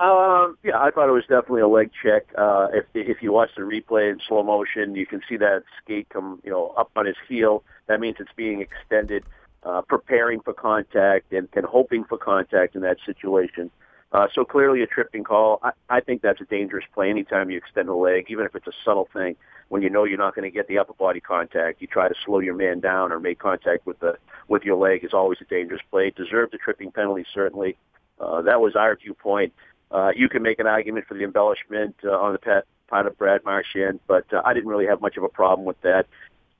Um, 0.00 0.56
yeah, 0.62 0.78
I 0.78 0.92
thought 0.92 1.08
it 1.08 1.12
was 1.12 1.24
definitely 1.24 1.62
a 1.62 1.68
leg 1.68 1.90
check. 2.02 2.26
Uh, 2.36 2.68
if 2.72 2.84
if 2.94 3.20
you 3.20 3.32
watch 3.32 3.50
the 3.56 3.62
replay 3.62 4.12
in 4.12 4.20
slow 4.28 4.44
motion, 4.44 4.94
you 4.94 5.06
can 5.06 5.20
see 5.28 5.36
that 5.38 5.64
skate 5.82 6.08
come, 6.08 6.40
you 6.44 6.52
know, 6.52 6.68
up 6.76 6.90
on 6.94 7.06
his 7.06 7.16
heel. 7.28 7.64
That 7.88 7.98
means 7.98 8.16
it's 8.20 8.30
being 8.36 8.60
extended, 8.60 9.24
uh, 9.64 9.82
preparing 9.82 10.40
for 10.40 10.54
contact 10.54 11.32
and, 11.32 11.48
and 11.52 11.66
hoping 11.66 12.04
for 12.04 12.16
contact 12.16 12.76
in 12.76 12.82
that 12.82 12.98
situation. 13.04 13.72
Uh, 14.12 14.28
so 14.32 14.44
clearly 14.44 14.82
a 14.82 14.86
tripping 14.86 15.24
call. 15.24 15.58
I, 15.64 15.72
I 15.90 16.00
think 16.00 16.22
that's 16.22 16.40
a 16.40 16.44
dangerous 16.44 16.84
play 16.94 17.10
anytime 17.10 17.50
you 17.50 17.58
extend 17.58 17.88
the 17.88 17.94
leg, 17.94 18.26
even 18.28 18.46
if 18.46 18.54
it's 18.54 18.68
a 18.68 18.72
subtle 18.84 19.08
thing. 19.12 19.34
When 19.68 19.82
you 19.82 19.90
know 19.90 20.04
you're 20.04 20.16
not 20.16 20.34
going 20.34 20.50
to 20.50 20.54
get 20.54 20.68
the 20.68 20.78
upper 20.78 20.94
body 20.94 21.20
contact, 21.20 21.82
you 21.82 21.88
try 21.88 22.08
to 22.08 22.14
slow 22.24 22.38
your 22.38 22.54
man 22.54 22.80
down 22.80 23.12
or 23.12 23.18
make 23.20 23.40
contact 23.40 23.84
with 23.84 23.98
the 23.98 24.16
with 24.46 24.62
your 24.62 24.76
leg 24.76 25.04
is 25.04 25.12
always 25.12 25.38
a 25.40 25.44
dangerous 25.44 25.82
play. 25.90 26.10
Deserved 26.10 26.54
a 26.54 26.58
tripping 26.58 26.92
penalty 26.92 27.26
certainly. 27.34 27.76
Uh, 28.20 28.42
that 28.42 28.60
was 28.60 28.74
our 28.76 28.96
viewpoint. 28.96 29.52
Uh, 29.90 30.10
you 30.14 30.28
can 30.28 30.42
make 30.42 30.58
an 30.58 30.66
argument 30.66 31.06
for 31.06 31.14
the 31.14 31.24
embellishment 31.24 31.96
uh, 32.04 32.10
on 32.10 32.32
the 32.32 32.62
part 32.88 33.06
of 33.06 33.18
Brad 33.18 33.44
Marchand, 33.44 34.00
but 34.06 34.32
uh, 34.32 34.42
I 34.44 34.54
didn't 34.54 34.68
really 34.68 34.86
have 34.86 35.00
much 35.00 35.16
of 35.16 35.24
a 35.24 35.28
problem 35.28 35.66
with 35.66 35.80
that 35.82 36.06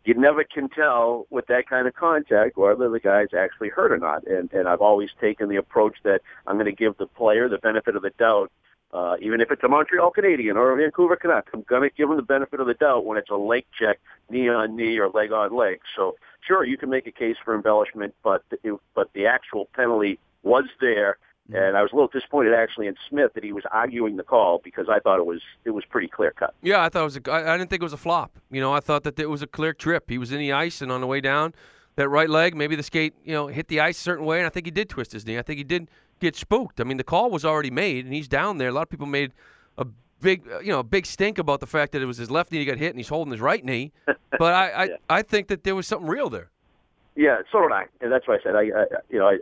you 0.08 0.14
never 0.14 0.42
can 0.42 0.70
tell 0.70 1.26
with 1.28 1.47
that 1.49 1.68
kind 1.68 1.87
of 1.87 1.94
contact 1.94 2.56
whether 2.56 2.88
the 2.88 2.99
guy's 2.99 3.35
actually 3.37 3.68
hurt 3.68 3.92
or 3.92 3.99
not. 3.99 4.26
And 4.26 4.50
and 4.54 4.66
I've 4.66 4.80
always 4.80 5.11
taken 5.20 5.50
the 5.50 5.56
approach 5.56 5.97
that 6.04 6.23
I'm 6.47 6.56
going 6.56 6.64
to 6.64 6.73
give 6.73 6.97
the 6.97 7.06
player 7.06 7.47
the 7.47 7.58
benefit 7.58 7.94
of 7.94 8.00
the 8.00 8.11
doubt, 8.18 8.50
uh, 8.94 9.16
even 9.20 9.42
if 9.42 9.50
it's 9.50 9.62
a 9.62 9.68
Montreal 9.68 10.11
Canadian 10.11 10.56
or 10.56 10.73
a 10.73 10.76
Vancouver 10.76 11.16
Canuck. 11.16 11.50
I'm 11.52 11.61
going 11.61 11.82
to 11.82 11.94
give 11.94 12.08
him 12.08 12.16
the 12.16 12.23
benefit 12.23 12.58
of 12.58 12.66
the 12.66 12.73
doubt 12.73 13.04
when 13.04 13.18
it's 13.18 13.28
a 13.28 13.37
leg 13.37 13.66
check, 13.78 14.00
knee 14.30 14.49
on 14.49 14.76
knee 14.76 14.99
or 14.99 15.11
leg 15.11 15.30
on 15.30 15.54
leg. 15.54 15.80
So 15.94 16.16
sure, 16.40 16.64
you 16.64 16.78
can 16.78 16.88
make 16.88 17.06
a 17.06 17.12
case 17.12 17.37
for 17.44 17.54
embellishment, 17.54 18.14
but 18.23 18.42
the, 18.49 18.78
but 18.94 19.12
the 19.12 19.26
actual 19.26 19.68
penalty 19.75 20.18
was 20.42 20.64
there 20.80 21.18
Mm-hmm. 21.50 21.62
and 21.62 21.76
I 21.76 21.83
was 21.83 21.93
a 21.93 21.95
little 21.95 22.09
disappointed 22.09 22.52
actually 22.52 22.88
in 22.88 22.97
Smith 23.09 23.33
that 23.35 23.43
he 23.43 23.52
was 23.52 23.64
arguing 23.73 24.17
the 24.17 24.23
call 24.23 24.61
because 24.62 24.88
I 24.90 24.99
thought 24.99 25.19
it 25.19 25.26
was 25.26 25.40
it 25.64 25.71
was 25.71 25.85
pretty 25.85 26.09
clear 26.09 26.31
cut. 26.31 26.55
Yeah, 26.62 26.83
I 26.83 26.88
thought 26.88 27.00
it 27.00 27.05
was. 27.05 27.17
A, 27.17 27.31
I, 27.31 27.55
I 27.55 27.57
didn't 27.57 27.71
think 27.71 27.83
it 27.83 27.87
was 27.87 27.93
a 27.93 27.99
flop. 27.99 28.38
You 28.50 28.61
know, 28.61 28.73
I 28.73 28.81
thought 28.81 29.05
that 29.05 29.19
it 29.19 29.31
was 29.31 29.43
a 29.43 29.47
clear 29.47 29.73
trip. 29.73 30.11
He 30.11 30.19
was 30.19 30.33
in 30.33 30.38
the 30.38 30.52
ice 30.52 30.83
and 30.83 30.93
on 30.93 31.00
the 31.00 31.07
way 31.07 31.21
down, 31.21 31.55
that 31.97 32.09
right 32.09 32.31
leg, 32.31 32.55
maybe 32.55 32.76
the 32.76 32.83
skate, 32.83 33.14
you 33.25 33.33
know, 33.33 33.47
hit 33.49 33.69
the 33.69 33.81
ice 33.81 33.99
a 33.99 34.02
certain 34.02 34.25
way, 34.25 34.38
and 34.38 34.47
I 34.47 34.50
think 34.50 34.67
he 34.67 34.71
did 34.71 34.88
twist 34.88 35.12
his 35.12 35.26
knee. 35.26 35.38
I 35.38 35.43
think 35.43 35.59
he 35.59 35.64
did 35.64 35.90
get 36.21 36.37
spooked. 36.37 36.81
I 36.81 36.85
mean, 36.85 36.97
the 36.97 37.05
call 37.05 37.31
was 37.31 37.45
already 37.45 37.71
made, 37.71 38.05
and 38.05 38.14
he's 38.14 38.28
down 38.28 38.59
there. 38.59 38.69
A 38.69 38.73
lot 38.73 38.83
of 38.83 38.90
people 38.90 39.07
made 39.07 39.33
a 39.78 39.87
big, 40.21 40.47
uh, 40.49 40.61
you 40.61 40.71
know, 40.71 40.81
a 40.81 40.85
big 40.85 41.07
stink 41.07 41.38
about 41.38 41.61
the 41.61 41.67
fact 41.67 41.93
that 41.93 42.02
it 42.02 42.07
was 42.07 42.17
his 42.17 42.31
left 42.31 42.52
knee 42.52 42.59
that 42.64 42.71
got 42.71 42.78
hit 42.78 42.90
and 42.90 42.99
he's 42.99 43.09
holding 43.09 43.33
his 43.33 43.40
right 43.40 43.64
knee. 43.64 43.93
But 44.38 44.52
I, 44.52 44.69
I, 44.69 44.85
yeah. 44.85 44.97
I 45.09 45.23
think 45.23 45.49
that 45.49 45.64
there 45.64 45.75
was 45.75 45.87
something 45.87 46.07
real 46.07 46.28
there. 46.28 46.50
Yeah, 47.17 47.38
so 47.50 47.62
did 47.62 47.73
I, 47.73 47.87
and 48.02 48.12
that's 48.12 48.28
why 48.28 48.35
I 48.35 48.38
said 48.45 48.55
I, 48.55 48.61
I 48.61 48.85
you 49.09 49.19
know, 49.19 49.26
I, 49.26 49.38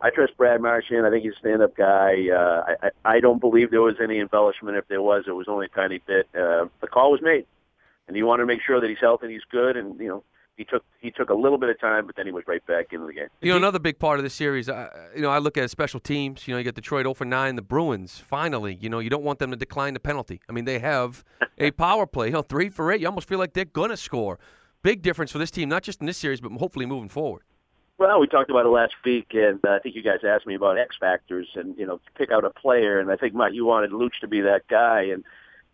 I 0.00 0.10
trust 0.10 0.36
Brad 0.36 0.60
Marchand. 0.60 1.06
I 1.06 1.10
think 1.10 1.24
he's 1.24 1.34
a 1.34 1.38
stand-up 1.38 1.76
guy. 1.76 2.28
Uh, 2.30 2.74
I, 2.82 3.16
I 3.16 3.20
don't 3.20 3.40
believe 3.40 3.70
there 3.70 3.82
was 3.82 3.96
any 4.02 4.20
embellishment. 4.20 4.76
If 4.76 4.88
there 4.88 5.02
was, 5.02 5.24
it 5.26 5.32
was 5.32 5.46
only 5.48 5.66
a 5.66 5.74
tiny 5.74 6.00
bit. 6.06 6.28
Uh, 6.34 6.66
the 6.80 6.88
call 6.90 7.12
was 7.12 7.22
made, 7.22 7.46
and 8.06 8.16
you 8.16 8.26
want 8.26 8.40
to 8.40 8.46
make 8.46 8.60
sure 8.66 8.80
that 8.80 8.88
he's 8.88 8.98
healthy 9.00 9.26
and 9.26 9.32
he's 9.32 9.44
good. 9.50 9.76
And 9.76 9.98
you 9.98 10.08
know, 10.08 10.24
he 10.56 10.64
took 10.64 10.84
he 11.00 11.10
took 11.10 11.30
a 11.30 11.34
little 11.34 11.58
bit 11.58 11.70
of 11.70 11.80
time, 11.80 12.06
but 12.06 12.16
then 12.16 12.26
he 12.26 12.32
was 12.32 12.44
right 12.46 12.64
back 12.66 12.92
into 12.92 13.06
the 13.06 13.12
game. 13.12 13.28
You 13.40 13.52
know, 13.52 13.56
another 13.56 13.78
big 13.78 13.98
part 13.98 14.18
of 14.18 14.24
this 14.24 14.34
series, 14.34 14.68
uh, 14.68 14.88
you 15.14 15.22
know, 15.22 15.30
I 15.30 15.38
look 15.38 15.56
at 15.56 15.70
special 15.70 16.00
teams. 16.00 16.46
You 16.46 16.54
know, 16.54 16.58
you 16.58 16.64
get 16.64 16.74
Detroit 16.74 17.04
0 17.04 17.14
for 17.14 17.24
9, 17.24 17.56
the 17.56 17.62
Bruins. 17.62 18.18
Finally, 18.18 18.78
you 18.80 18.88
know, 18.88 18.98
you 18.98 19.10
don't 19.10 19.24
want 19.24 19.38
them 19.38 19.50
to 19.50 19.56
decline 19.56 19.94
the 19.94 20.00
penalty. 20.00 20.40
I 20.48 20.52
mean, 20.52 20.64
they 20.64 20.78
have 20.78 21.24
a 21.58 21.70
power 21.72 22.06
play. 22.06 22.26
You 22.26 22.34
know, 22.34 22.42
three 22.42 22.68
for 22.68 22.92
eight. 22.92 23.00
You 23.00 23.06
almost 23.06 23.28
feel 23.28 23.38
like 23.38 23.52
they're 23.52 23.64
gonna 23.64 23.96
score. 23.96 24.38
Big 24.82 25.02
difference 25.02 25.32
for 25.32 25.38
this 25.38 25.50
team, 25.50 25.68
not 25.68 25.82
just 25.82 26.00
in 26.00 26.06
this 26.06 26.18
series, 26.18 26.40
but 26.40 26.52
hopefully 26.52 26.84
moving 26.84 27.08
forward. 27.08 27.42
Well, 27.96 28.18
we 28.18 28.26
talked 28.26 28.50
about 28.50 28.66
it 28.66 28.70
last 28.70 28.94
week, 29.04 29.28
and 29.34 29.64
uh, 29.64 29.70
I 29.70 29.78
think 29.78 29.94
you 29.94 30.02
guys 30.02 30.18
asked 30.26 30.46
me 30.46 30.54
about 30.56 30.78
X 30.78 30.96
factors 30.98 31.48
and 31.54 31.76
you 31.78 31.86
know 31.86 32.00
pick 32.16 32.32
out 32.32 32.44
a 32.44 32.50
player, 32.50 32.98
and 32.98 33.10
I 33.10 33.16
think 33.16 33.34
Mike, 33.34 33.54
you 33.54 33.64
wanted 33.64 33.92
Luch 33.92 34.18
to 34.20 34.26
be 34.28 34.40
that 34.40 34.66
guy, 34.66 35.02
and 35.02 35.22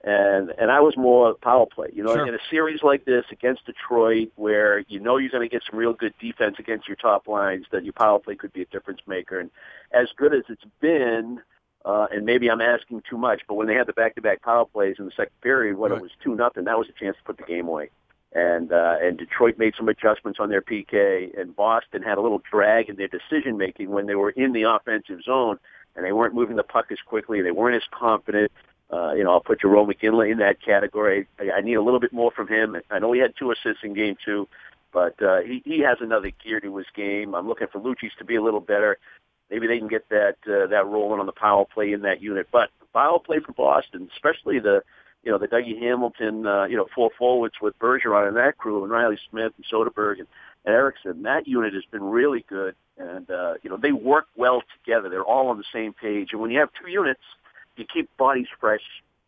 and 0.05 0.51
and 0.59 0.71
I 0.71 0.81
was 0.81 0.97
more 0.99 1.33
power 1.35 1.65
play. 1.65 1.89
You 1.95 2.03
know, 2.03 2.15
Sure. 2.15 2.27
in 2.27 2.35
a 2.35 2.39
series 2.51 2.83
like 2.83 3.07
this 3.07 3.25
against 3.33 3.65
Detroit, 3.65 4.33
where 4.37 4.81
you 4.81 5.01
know 5.01 5.17
you're 5.17 5.31
going 5.31 5.49
to 5.49 5.53
get 5.53 5.63
some 5.69 5.79
real 5.79 5.95
good 5.95 6.13
defense 6.21 6.57
against 6.59 6.87
your 6.87 6.97
top 6.97 7.27
lines, 7.27 7.65
that 7.73 7.85
your 7.85 7.95
power 7.95 8.19
play 8.19 8.35
could 8.35 8.53
be 8.53 8.63
a 8.63 8.67
difference 8.67 9.01
maker. 9.07 9.41
And 9.41 9.51
as 9.93 10.09
good 10.15 10.35
as 10.35 10.43
it's 10.51 10.65
been, 10.81 11.41
uh, 11.87 12.07
and 12.13 12.27
maybe 12.27 12.51
I'm 12.51 12.61
asking 12.61 13.03
too 13.09 13.17
much, 13.17 13.41
but 13.49 13.55
when 13.55 13.67
they 13.67 13.75
had 13.75 13.87
the 13.87 13.95
back-to-back 13.95 14.43
power 14.43 14.67
plays 14.67 14.97
in 14.99 15.07
the 15.07 15.11
second 15.13 15.41
period, 15.41 15.79
when 15.79 15.91
Right. 15.91 15.99
it 15.99 16.03
was 16.03 16.11
two 16.23 16.35
nothing, 16.35 16.65
that 16.65 16.79
was 16.79 16.89
a 16.91 16.93
chance 16.93 17.17
to 17.17 17.23
put 17.25 17.39
the 17.39 17.45
game 17.45 17.67
away. 17.67 17.89
And 18.33 18.73
uh, 18.73 18.97
and 19.03 19.19
Detroit 19.19 19.59
made 19.59 19.75
some 19.77 19.89
adjustments 19.89 20.39
on 20.41 20.51
their 20.51 20.63
PK, 20.63 21.37
and 21.39 21.55
Boston 21.57 22.03
had 22.03 22.17
a 22.17 22.21
little 22.21 22.41
drag 22.49 22.89
in 22.89 22.95
their 22.95 23.09
decision 23.09 23.59
making 23.59 23.91
when 23.91 24.07
they 24.07 24.15
were 24.15 24.31
in 24.31 24.53
the 24.53 24.63
offensive 24.63 25.23
zone, 25.25 25.59
and 25.97 26.05
they 26.05 26.13
weren't 26.13 26.35
moving 26.35 26.55
the 26.55 26.63
puck 26.63 26.87
as 26.93 26.99
quickly, 27.05 27.43
they 27.43 27.51
weren't 27.51 27.75
as 27.75 27.89
confident. 27.91 28.53
Uh, 28.93 29.13
you 29.15 29.25
know, 29.25 29.33
I'll 29.33 29.41
put 29.41 29.61
Jarome 29.61 29.93
Iginla 29.95 30.31
in 30.31 30.39
that 30.39 30.63
category. 30.63 31.27
I, 31.39 31.59
I 31.59 31.61
need 31.61 31.75
a 31.75 31.83
little 31.83 32.01
bit 32.01 32.13
more 32.13 32.31
from 32.31 32.49
him. 32.49 32.77
I 32.91 32.99
know 32.99 33.13
he 33.13 33.21
had 33.21 33.35
two 33.37 33.51
assists 33.51 33.85
in 33.85 33.95
game 33.95 34.17
two, 34.25 34.49
but 34.93 35.21
uh, 35.23 35.41
he, 35.41 35.63
he 35.65 35.81
has 35.81 35.99
another 36.01 36.31
gear 36.31 36.61
to 36.61 36.77
his 36.77 36.87
game. 36.95 37.35
I'm 37.35 37.49
looking 37.49 37.69
for 37.73 37.81
Lucic 37.81 38.17
to 38.19 38.25
be 38.25 38.37
a 38.37 38.43
little 38.43 38.61
better. 38.61 38.99
Maybe 39.51 39.67
they 39.67 39.79
can 39.79 39.89
get 39.89 40.09
that 40.11 40.37
uh, 40.47 40.67
that 40.69 40.87
rolling 40.87 41.21
on 41.21 41.27
the 41.27 41.33
power 41.33 41.65
play 41.65 41.93
in 41.93 42.03
that 42.03 42.23
unit. 42.23 42.49
But 42.53 42.71
power 42.93 43.19
play 43.19 43.41
for 43.41 43.53
Boston, 43.53 44.09
especially 44.13 44.59
the 44.59 44.83
you 45.23 45.31
know 45.31 45.39
the 45.39 45.49
Dougie 45.49 45.79
Hamilton, 45.79 46.47
uh, 46.47 46.65
you 46.65 46.77
know 46.77 46.87
four 46.95 47.11
forwards 47.19 47.55
with 47.61 47.79
Bergeron 47.79 48.29
and 48.29 48.37
that 48.37 48.59
crew, 48.59 48.83
and 48.83 48.93
Reilly 48.93 49.19
Smith 49.31 49.53
and 49.57 49.67
Soderberg 49.71 50.19
and, 50.19 50.29
and 50.65 50.75
Eriksson. 50.75 51.23
That 51.23 51.47
unit 51.47 51.75
has 51.75 51.85
been 51.91 52.05
really 52.05 52.45
good, 52.49 52.75
and 52.99 53.31
uh, 53.31 53.55
you 53.63 53.71
know 53.71 53.77
they 53.77 53.93
work 53.93 54.27
well 54.37 54.63
together. 54.79 55.09
They're 55.09 55.25
all 55.25 55.49
on 55.49 55.59
the 55.59 55.65
same 55.73 55.93
page, 55.93 56.31
and 56.33 56.41
when 56.41 56.51
you 56.51 56.61
have 56.61 56.71
two 56.83 56.91
units, 56.91 57.23
you 57.77 57.85
keep 57.93 58.15
bodies 58.17 58.49
fresh. 58.59 58.83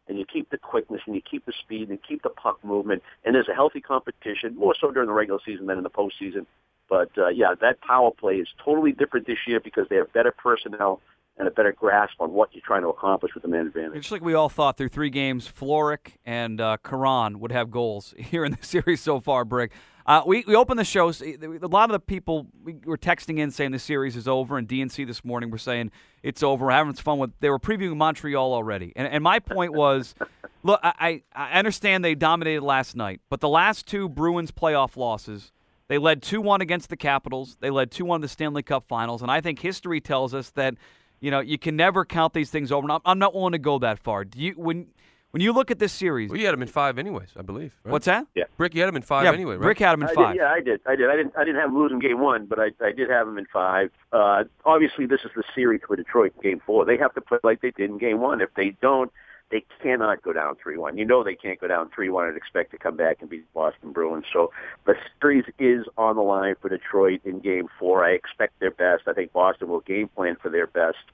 And 0.09 0.19
you 0.19 0.27
keep 0.27 0.51
the 0.51 0.59
quickness, 0.59 1.01
and 1.07 1.15
you 1.15 1.23
keep 1.23 1.47
the 1.47 1.53
speed, 1.53 1.89
and 1.89 1.99
keep 2.03 2.25
the 2.25 2.29
puck 2.29 2.63
movement, 2.65 3.05
and 3.25 3.37
there's 3.37 3.49
a 3.49 3.55
healthy 3.55 3.81
competition, 3.81 4.57
more 4.57 4.75
so 4.79 4.91
during 4.91 5.07
the 5.07 5.13
regular 5.13 5.39
season 5.47 5.67
than 5.67 5.79
in 5.79 5.85
the 5.85 5.91
postseason. 5.91 6.45
But 6.89 7.11
uh, 7.17 7.29
yeah, 7.29 7.55
that 7.61 7.81
power 7.81 8.11
play 8.11 8.35
is 8.35 8.49
totally 8.63 8.93
different 8.93 9.27
this 9.27 9.39
year 9.47 9.61
because 9.61 9.87
they 9.89 9.97
have 9.97 10.13
better 10.13 10.33
personnel 10.33 11.01
and 11.39 11.49
a 11.49 11.51
better 11.51 11.73
grasp 11.73 12.15
on 12.21 12.33
what 12.33 12.51
you're 12.53 12.62
trying 12.65 12.83
to 12.83 12.89
accomplish 12.89 13.33
with 13.35 13.43
the 13.43 13.49
man 13.49 13.67
advantage. 13.67 14.03
Just 14.03 14.12
like 14.12 14.23
we 14.23 14.35
all 14.35 14.49
thought 14.49 14.77
through 14.77 14.89
three 14.89 15.11
games, 15.11 15.49
Florek 15.49 16.17
and 16.25 16.61
uh, 16.61 16.77
Karan 16.85 17.41
would 17.41 17.53
have 17.53 17.71
goals 17.71 18.15
here 18.19 18.45
in 18.45 18.53
the 18.53 18.65
series 18.65 19.01
so 19.01 19.21
far, 19.21 19.45
Brick. 19.45 19.73
Uh, 20.05 20.23
we, 20.27 20.45
we 20.47 20.57
opened 20.57 20.79
the 20.79 20.85
show. 20.85 21.11
A 21.11 21.69
lot 21.69 21.89
of 21.89 21.93
the 21.93 22.01
people 22.01 22.49
we 22.65 22.77
were 22.85 22.99
texting 22.99 23.39
in 23.39 23.51
saying 23.51 23.71
the 23.71 23.79
series 23.79 24.17
is 24.17 24.27
over, 24.27 24.59
and 24.59 24.69
DNC 24.69 25.07
this 25.07 25.25
morning 25.25 25.51
were 25.51 25.59
saying 25.59 25.93
it's 26.23 26.43
over. 26.43 26.67
We're 26.67 26.73
having 26.73 26.93
fun 26.95 27.19
with. 27.19 27.31
They 27.41 27.51
were 27.51 27.61
previewing 27.61 27.97
Montreal 27.97 28.53
already, 28.53 28.93
and, 28.97 29.07
and 29.07 29.23
my 29.23 29.39
point 29.39 29.73
was, 29.73 30.17
look, 30.65 30.81
I, 30.83 31.23
I 31.35 31.53
understand 31.53 32.05
they 32.05 32.17
dominated 32.17 32.62
last 32.62 32.97
night, 32.97 33.21
but 33.31 33.41
the 33.41 33.49
last 33.49 33.87
two 33.87 34.09
Bruins 34.09 34.51
playoff 34.51 34.97
losses, 34.97 35.53
they 35.87 35.99
led 35.99 36.21
two 36.21 36.41
one 36.41 36.61
against 36.61 36.89
the 36.89 36.97
Capitals. 36.97 37.57
They 37.61 37.71
led 37.71 37.93
two 37.93 38.05
one 38.05 38.23
the 38.23 38.29
Stanley 38.29 38.65
Cup 38.65 38.89
Finals, 38.89 39.23
and 39.23 39.31
I 39.31 39.41
think 39.41 39.61
history 39.61 40.01
tells 40.01 40.35
us 40.35 40.51
that 40.51 40.75
you 41.23 41.31
know 41.31 41.41
you 41.41 41.57
can 41.57 41.76
never 41.76 42.05
count 42.05 42.35
these 42.35 42.50
things 42.50 42.71
over. 42.71 42.85
And 42.85 42.93
I'm, 42.93 43.00
I'm 43.07 43.19
not 43.19 43.35
willing 43.35 43.52
to 43.52 43.59
go 43.59 43.79
that 43.79 43.99
far. 43.99 44.25
Do 44.25 44.38
you 44.38 44.52
when 44.52 44.88
when 45.31 45.41
you 45.41 45.52
look 45.52 45.71
at 45.71 45.79
this 45.79 45.93
series? 45.93 46.29
Well, 46.29 46.38
you 46.38 46.45
had 46.45 46.52
him 46.52 46.61
in 46.61 46.69
five, 46.69 46.99
anyways, 46.99 47.31
I 47.38 47.43
believe. 47.43 47.73
Right? 47.85 47.93
What's 47.93 48.05
that? 48.05 48.26
Yeah, 48.35 48.45
Brick? 48.59 48.75
You 48.75 48.83
had 48.83 48.88
him 48.91 48.97
in 48.97 49.02
five 49.02 49.25
yeah, 49.25 49.33
anyway, 49.33 49.57
right? 49.57 49.69
Rick 49.69 49.79
had 49.79 49.95
him 49.95 50.02
in 50.02 50.09
I 50.09 50.14
five. 50.14 50.35
Did, 50.35 50.41
yeah, 50.41 50.50
I 50.50 50.61
did. 50.61 50.81
I 50.85 50.97
did. 50.97 51.09
I 51.09 51.17
didn't. 51.17 51.33
I 51.38 51.45
didn't 51.45 51.61
have 51.61 51.71
him 51.71 51.79
losing 51.79 52.00
game 52.00 52.21
one, 52.21 52.45
but 52.47 52.59
I, 52.59 52.71
I 52.85 52.93
did 52.93 53.09
have 53.09 53.26
him 53.26 53.38
in 53.38 53.47
five. 53.47 53.91
Uh, 54.12 54.45
obviously, 54.67 55.07
this 55.07 55.21
is 55.25 55.31
the 55.35 55.45
series 55.55 55.81
for 55.87 55.97
Detroit 55.97 56.35
in 56.37 56.50
game 56.50 56.62
four. 56.67 56.85
They 56.85 56.99
have 56.99 57.14
to 57.14 57.21
play 57.21 57.38
like 57.43 57.62
they 57.62 57.71
did 57.71 57.88
in 57.88 57.99
game 57.99 58.21
one. 58.21 58.41
If 58.41 58.52
they 58.55 58.76
don't, 58.83 59.11
they 59.53 59.65
cannot 59.83 60.23
go 60.23 60.33
down 60.33 60.57
three 60.61 60.79
one. 60.79 60.99
You 60.99 61.05
know 61.05 61.23
they 61.23 61.37
can't 61.37 61.61
go 61.61 61.69
down 61.69 61.91
three 61.95 62.09
one 62.09 62.27
and 62.27 62.37
expect 62.37 62.73
to 62.73 62.79
come 62.79 62.97
back 62.97 63.19
and 63.21 63.31
beat 63.31 63.45
Boston 63.53 63.93
Bruins. 63.93 64.25
So 64.33 64.51
the 64.87 64.95
series 65.21 65.45
is 65.59 65.87
on 65.97 66.17
the 66.17 66.23
line 66.23 66.55
for 66.61 66.71
Detroit 66.71 67.21
in 67.25 67.39
game 67.39 67.69
four. 67.79 68.05
I 68.05 68.13
expect 68.13 68.59
their 68.59 68.71
best. 68.71 69.03
I 69.07 69.13
think 69.13 69.33
Boston 69.33 69.69
will 69.69 69.81
game 69.81 70.09
plan 70.09 70.37
for 70.43 70.49
their 70.49 70.67
best. 70.67 71.05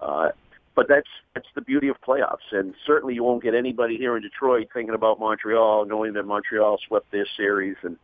Uh, 0.00 0.28
but 0.74 0.86
that's 0.88 1.08
that's 1.34 1.48
the 1.54 1.60
beauty 1.60 1.88
of 1.88 1.96
playoffs, 2.00 2.52
and 2.52 2.74
certainly 2.86 3.14
you 3.14 3.24
won't 3.24 3.42
get 3.42 3.54
anybody 3.54 3.96
here 3.96 4.16
in 4.16 4.22
Detroit 4.22 4.68
thinking 4.72 4.94
about 4.94 5.18
Montreal, 5.18 5.84
knowing 5.84 6.14
that 6.14 6.22
Montreal 6.22 6.78
swept 6.86 7.10
their 7.10 7.26
series, 7.36 7.76
and 7.82 7.96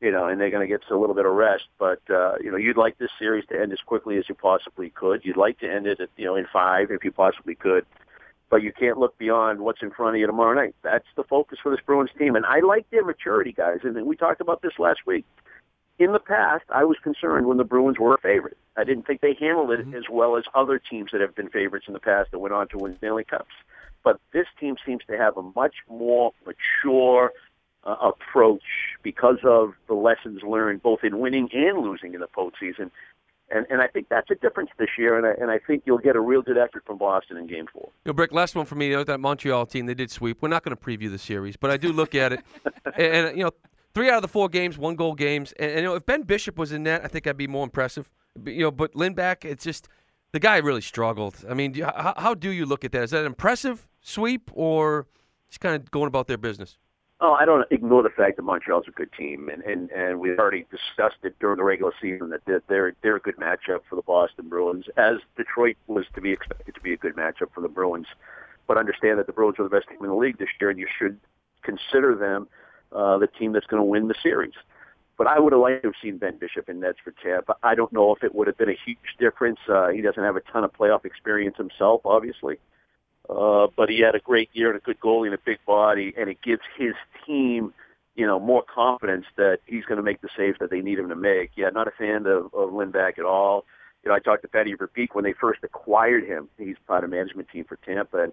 you 0.00 0.10
know, 0.10 0.26
and 0.26 0.40
they're 0.40 0.50
going 0.50 0.66
to 0.66 0.72
get 0.72 0.82
a 0.90 0.96
little 0.96 1.14
bit 1.14 1.26
of 1.26 1.32
rest. 1.32 1.64
But 1.78 2.00
uh, 2.10 2.36
you 2.40 2.50
know, 2.50 2.56
you'd 2.56 2.78
like 2.78 2.98
this 2.98 3.10
series 3.18 3.44
to 3.50 3.60
end 3.60 3.72
as 3.72 3.78
quickly 3.84 4.16
as 4.16 4.24
you 4.28 4.34
possibly 4.34 4.90
could. 4.90 5.24
You'd 5.24 5.36
like 5.36 5.58
to 5.60 5.70
end 5.70 5.86
it, 5.86 6.00
at, 6.00 6.08
you 6.16 6.24
know, 6.24 6.34
in 6.34 6.46
five 6.52 6.90
if 6.90 7.04
you 7.04 7.12
possibly 7.12 7.54
could. 7.54 7.84
But 8.50 8.62
you 8.62 8.72
can't 8.72 8.98
look 8.98 9.18
beyond 9.18 9.60
what's 9.60 9.82
in 9.82 9.90
front 9.90 10.16
of 10.16 10.20
you 10.20 10.26
tomorrow 10.26 10.54
night. 10.54 10.74
That's 10.82 11.06
the 11.16 11.24
focus 11.24 11.58
for 11.62 11.70
this 11.70 11.84
Bruins 11.84 12.10
team, 12.18 12.34
and 12.34 12.46
I 12.46 12.60
like 12.60 12.88
their 12.90 13.04
maturity, 13.04 13.52
guys. 13.52 13.80
And 13.82 14.06
we 14.06 14.16
talked 14.16 14.40
about 14.40 14.62
this 14.62 14.78
last 14.78 15.00
week. 15.06 15.26
In 15.98 16.12
the 16.12 16.20
past, 16.20 16.64
I 16.70 16.84
was 16.84 16.96
concerned 17.02 17.46
when 17.46 17.56
the 17.56 17.64
Bruins 17.64 17.98
were 17.98 18.14
a 18.14 18.18
favorite. 18.18 18.56
I 18.76 18.84
didn't 18.84 19.06
think 19.06 19.20
they 19.20 19.36
handled 19.38 19.72
it 19.72 19.80
as 19.96 20.04
well 20.08 20.36
as 20.36 20.44
other 20.54 20.78
teams 20.78 21.10
that 21.10 21.20
have 21.20 21.34
been 21.34 21.48
favorites 21.48 21.86
in 21.88 21.92
the 21.92 22.00
past 22.00 22.30
that 22.30 22.38
went 22.38 22.54
on 22.54 22.68
to 22.68 22.78
win 22.78 22.96
Stanley 22.98 23.24
Cups. 23.24 23.52
But 24.04 24.20
this 24.32 24.46
team 24.60 24.76
seems 24.86 25.02
to 25.10 25.18
have 25.18 25.36
a 25.36 25.42
much 25.42 25.74
more 25.88 26.32
mature 26.46 27.32
uh, 27.82 27.96
approach 28.00 28.62
because 29.02 29.38
of 29.44 29.74
the 29.88 29.94
lessons 29.94 30.42
learned 30.42 30.82
both 30.82 31.00
in 31.02 31.18
winning 31.18 31.48
and 31.52 31.78
losing 31.78 32.14
in 32.14 32.20
the 32.20 32.28
postseason. 32.28 32.90
And, 33.50 33.66
and 33.70 33.80
I 33.80 33.86
think 33.86 34.08
that's 34.10 34.30
a 34.30 34.34
difference 34.34 34.70
this 34.78 34.90
year, 34.98 35.16
and 35.16 35.26
I, 35.26 35.30
and 35.40 35.50
I 35.50 35.58
think 35.58 35.84
you'll 35.86 35.98
get 35.98 36.16
a 36.16 36.20
real 36.20 36.42
good 36.42 36.58
effort 36.58 36.84
from 36.86 36.98
Boston 36.98 37.38
in 37.38 37.46
Game 37.46 37.66
Four. 37.72 37.90
You 38.04 38.10
know, 38.10 38.12
Brick, 38.12 38.30
last 38.32 38.54
one 38.54 38.66
for 38.66 38.74
me. 38.74 38.88
You 38.88 38.96
know, 38.96 39.04
that 39.04 39.20
Montreal 39.20 39.64
team, 39.64 39.86
they 39.86 39.94
did 39.94 40.10
sweep. 40.10 40.42
We're 40.42 40.48
not 40.50 40.64
going 40.64 40.76
to 40.76 40.82
preview 40.82 41.10
the 41.10 41.18
series, 41.18 41.56
but 41.56 41.70
I 41.70 41.78
do 41.78 41.90
look 41.92 42.14
at 42.14 42.32
it, 42.34 42.40
and, 42.84 42.94
and 42.96 43.38
you 43.38 43.44
know, 43.44 43.50
three 43.94 44.10
out 44.10 44.16
of 44.16 44.22
the 44.22 44.28
four 44.28 44.48
games, 44.50 44.76
one 44.76 44.96
goal 44.96 45.14
games. 45.14 45.52
And, 45.58 45.70
and, 45.70 45.80
you 45.80 45.86
know, 45.86 45.94
if 45.94 46.04
Ben 46.04 46.22
Bishop 46.22 46.58
was 46.58 46.72
in 46.72 46.82
net, 46.82 47.02
I 47.04 47.08
think 47.08 47.26
I'd 47.26 47.38
be 47.38 47.46
more 47.46 47.64
impressive. 47.64 48.10
But, 48.36 48.52
you 48.52 48.62
know, 48.62 48.70
but 48.70 48.92
Lindback, 48.92 49.44
it's 49.46 49.64
just 49.64 49.88
the 50.32 50.40
guy 50.40 50.58
really 50.58 50.82
struggled. 50.82 51.36
I 51.48 51.54
mean, 51.54 51.72
do 51.72 51.78
you- 51.80 51.86
how, 51.86 52.14
how 52.18 52.34
do 52.34 52.50
you 52.50 52.66
look 52.66 52.84
at 52.84 52.92
that? 52.92 53.02
Is 53.04 53.10
that 53.12 53.20
an 53.20 53.26
impressive 53.26 53.88
sweep, 54.02 54.50
or 54.52 55.06
just 55.48 55.60
kind 55.60 55.74
of 55.74 55.90
going 55.90 56.06
about 56.06 56.26
their 56.26 56.36
business? 56.38 56.76
Oh, 57.20 57.32
I 57.32 57.44
don't 57.44 57.66
ignore 57.72 58.04
the 58.04 58.10
fact 58.10 58.36
that 58.36 58.42
Montreal's 58.42 58.86
a 58.86 58.92
good 58.92 59.12
team, 59.12 59.48
and 59.48 59.62
and 59.62 59.90
and 59.90 60.20
we've 60.20 60.38
already 60.38 60.66
discussed 60.70 61.16
it 61.24 61.36
during 61.40 61.56
the 61.56 61.64
regular 61.64 61.92
season 62.00 62.30
that 62.30 62.42
they're 62.46 62.62
they're, 62.68 62.94
they're 63.02 63.16
a 63.16 63.20
good 63.20 63.36
matchup 63.38 63.80
for 63.88 63.96
the 63.96 64.02
Boston 64.02 64.48
Bruins, 64.48 64.86
as 64.96 65.16
Detroit 65.36 65.76
was 65.88 66.04
to 66.14 66.20
be 66.20 66.30
expected 66.30 66.76
to 66.76 66.80
be 66.80 66.92
a 66.92 66.96
good 66.96 67.16
matchup 67.16 67.52
for 67.52 67.60
the 67.60 67.68
Bruins. 67.68 68.06
But 68.68 68.78
understand 68.78 69.18
that 69.18 69.26
the 69.26 69.32
Bruins 69.32 69.58
are 69.58 69.64
the 69.64 69.68
best 69.68 69.88
team 69.88 69.98
in 70.00 70.08
the 70.08 70.14
league 70.14 70.38
this 70.38 70.48
year, 70.60 70.70
and 70.70 70.78
you 70.78 70.86
should 70.96 71.18
consider 71.62 72.14
them 72.14 72.46
uh, 72.92 73.18
the 73.18 73.26
team 73.26 73.52
that's 73.52 73.66
going 73.66 73.80
to 73.80 73.84
win 73.84 74.06
the 74.06 74.14
series. 74.22 74.54
But 75.16 75.26
I 75.26 75.40
would 75.40 75.52
have 75.52 75.60
liked 75.60 75.82
to 75.82 75.88
have 75.88 75.96
seen 76.00 76.18
Ben 76.18 76.38
Bishop 76.38 76.68
in 76.68 76.78
Nets 76.78 76.98
for 77.02 77.10
Tampa. 77.10 77.56
I 77.64 77.74
don't 77.74 77.92
know 77.92 78.14
if 78.14 78.22
it 78.22 78.32
would 78.32 78.46
have 78.46 78.56
been 78.56 78.68
a 78.68 78.78
huge 78.86 78.98
difference. 79.18 79.58
Uh, 79.68 79.88
he 79.88 80.02
doesn't 80.02 80.22
have 80.22 80.36
a 80.36 80.40
ton 80.40 80.62
of 80.62 80.72
playoff 80.72 81.04
experience 81.04 81.56
himself, 81.56 82.02
obviously. 82.04 82.54
Uh, 82.54 82.58
Uh, 83.28 83.66
but 83.76 83.90
he 83.90 84.00
had 84.00 84.14
a 84.14 84.20
great 84.20 84.48
year 84.52 84.70
and 84.70 84.78
a 84.78 84.80
good 84.80 84.98
goalie 85.00 85.26
and 85.26 85.34
a 85.34 85.38
big 85.44 85.58
body, 85.66 86.14
and 86.16 86.30
it 86.30 86.38
gives 86.42 86.62
his 86.78 86.94
team, 87.26 87.74
you 88.14 88.26
know, 88.26 88.40
more 88.40 88.62
confidence 88.62 89.26
that 89.36 89.58
he's 89.66 89.84
going 89.84 89.98
to 89.98 90.02
make 90.02 90.20
the 90.22 90.30
saves 90.36 90.58
that 90.60 90.70
they 90.70 90.80
need 90.80 90.98
him 90.98 91.08
to 91.10 91.16
make. 91.16 91.50
Yeah, 91.54 91.68
not 91.68 91.88
a 91.88 91.90
fan 91.90 92.26
of, 92.26 92.46
of 92.54 92.70
Lindback 92.70 93.18
at 93.18 93.24
all. 93.24 93.64
You 94.02 94.10
know, 94.10 94.14
I 94.14 94.20
talked 94.20 94.42
to 94.42 94.48
Patty 94.48 94.74
Verbeek 94.74 95.08
when 95.12 95.24
they 95.24 95.34
first 95.34 95.60
acquired 95.62 96.24
him. 96.24 96.48
He's 96.56 96.76
part 96.86 97.04
of 97.04 97.10
management 97.10 97.48
team 97.50 97.64
for 97.64 97.76
Tampa, 97.76 98.24
and 98.24 98.32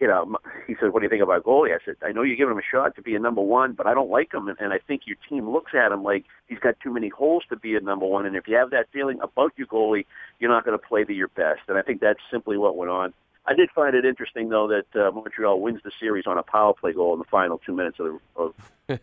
you 0.00 0.06
know, 0.06 0.36
he 0.66 0.76
said, 0.78 0.92
"What 0.92 1.00
do 1.00 1.04
you 1.04 1.10
think 1.10 1.22
about 1.22 1.44
goalie?" 1.44 1.74
I 1.74 1.78
said, 1.84 1.96
"I 2.02 2.12
know 2.12 2.22
you're 2.22 2.36
giving 2.36 2.52
him 2.52 2.58
a 2.58 2.70
shot 2.70 2.94
to 2.96 3.02
be 3.02 3.14
a 3.14 3.18
number 3.18 3.40
one, 3.40 3.72
but 3.72 3.86
I 3.86 3.94
don't 3.94 4.10
like 4.10 4.32
him, 4.32 4.48
and, 4.48 4.56
and 4.60 4.72
I 4.72 4.78
think 4.78 5.02
your 5.06 5.16
team 5.28 5.48
looks 5.50 5.72
at 5.74 5.92
him 5.92 6.02
like 6.02 6.24
he's 6.46 6.58
got 6.58 6.78
too 6.80 6.92
many 6.92 7.08
holes 7.08 7.44
to 7.48 7.56
be 7.56 7.76
a 7.76 7.80
number 7.80 8.06
one. 8.06 8.26
And 8.26 8.36
if 8.36 8.46
you 8.46 8.56
have 8.56 8.70
that 8.70 8.88
feeling 8.92 9.18
about 9.22 9.52
your 9.56 9.66
goalie, 9.66 10.04
you're 10.38 10.50
not 10.50 10.64
going 10.64 10.78
to 10.78 10.86
play 10.86 11.04
to 11.04 11.12
your 11.14 11.28
best. 11.28 11.60
And 11.68 11.78
I 11.78 11.82
think 11.82 12.00
that's 12.00 12.20
simply 12.30 12.58
what 12.58 12.76
went 12.76 12.90
on. 12.90 13.14
I 13.48 13.54
did 13.54 13.70
find 13.70 13.94
it 13.94 14.04
interesting, 14.04 14.48
though, 14.48 14.68
that 14.68 15.00
uh, 15.00 15.10
Montreal 15.12 15.60
wins 15.60 15.80
the 15.84 15.92
series 16.00 16.26
on 16.26 16.36
a 16.36 16.42
power 16.42 16.74
play 16.74 16.92
goal 16.92 17.12
in 17.12 17.18
the 17.20 17.24
final 17.24 17.58
two 17.58 17.72
minutes 17.72 17.98
of 18.00 18.06
the 18.06 18.40
of, 18.40 18.54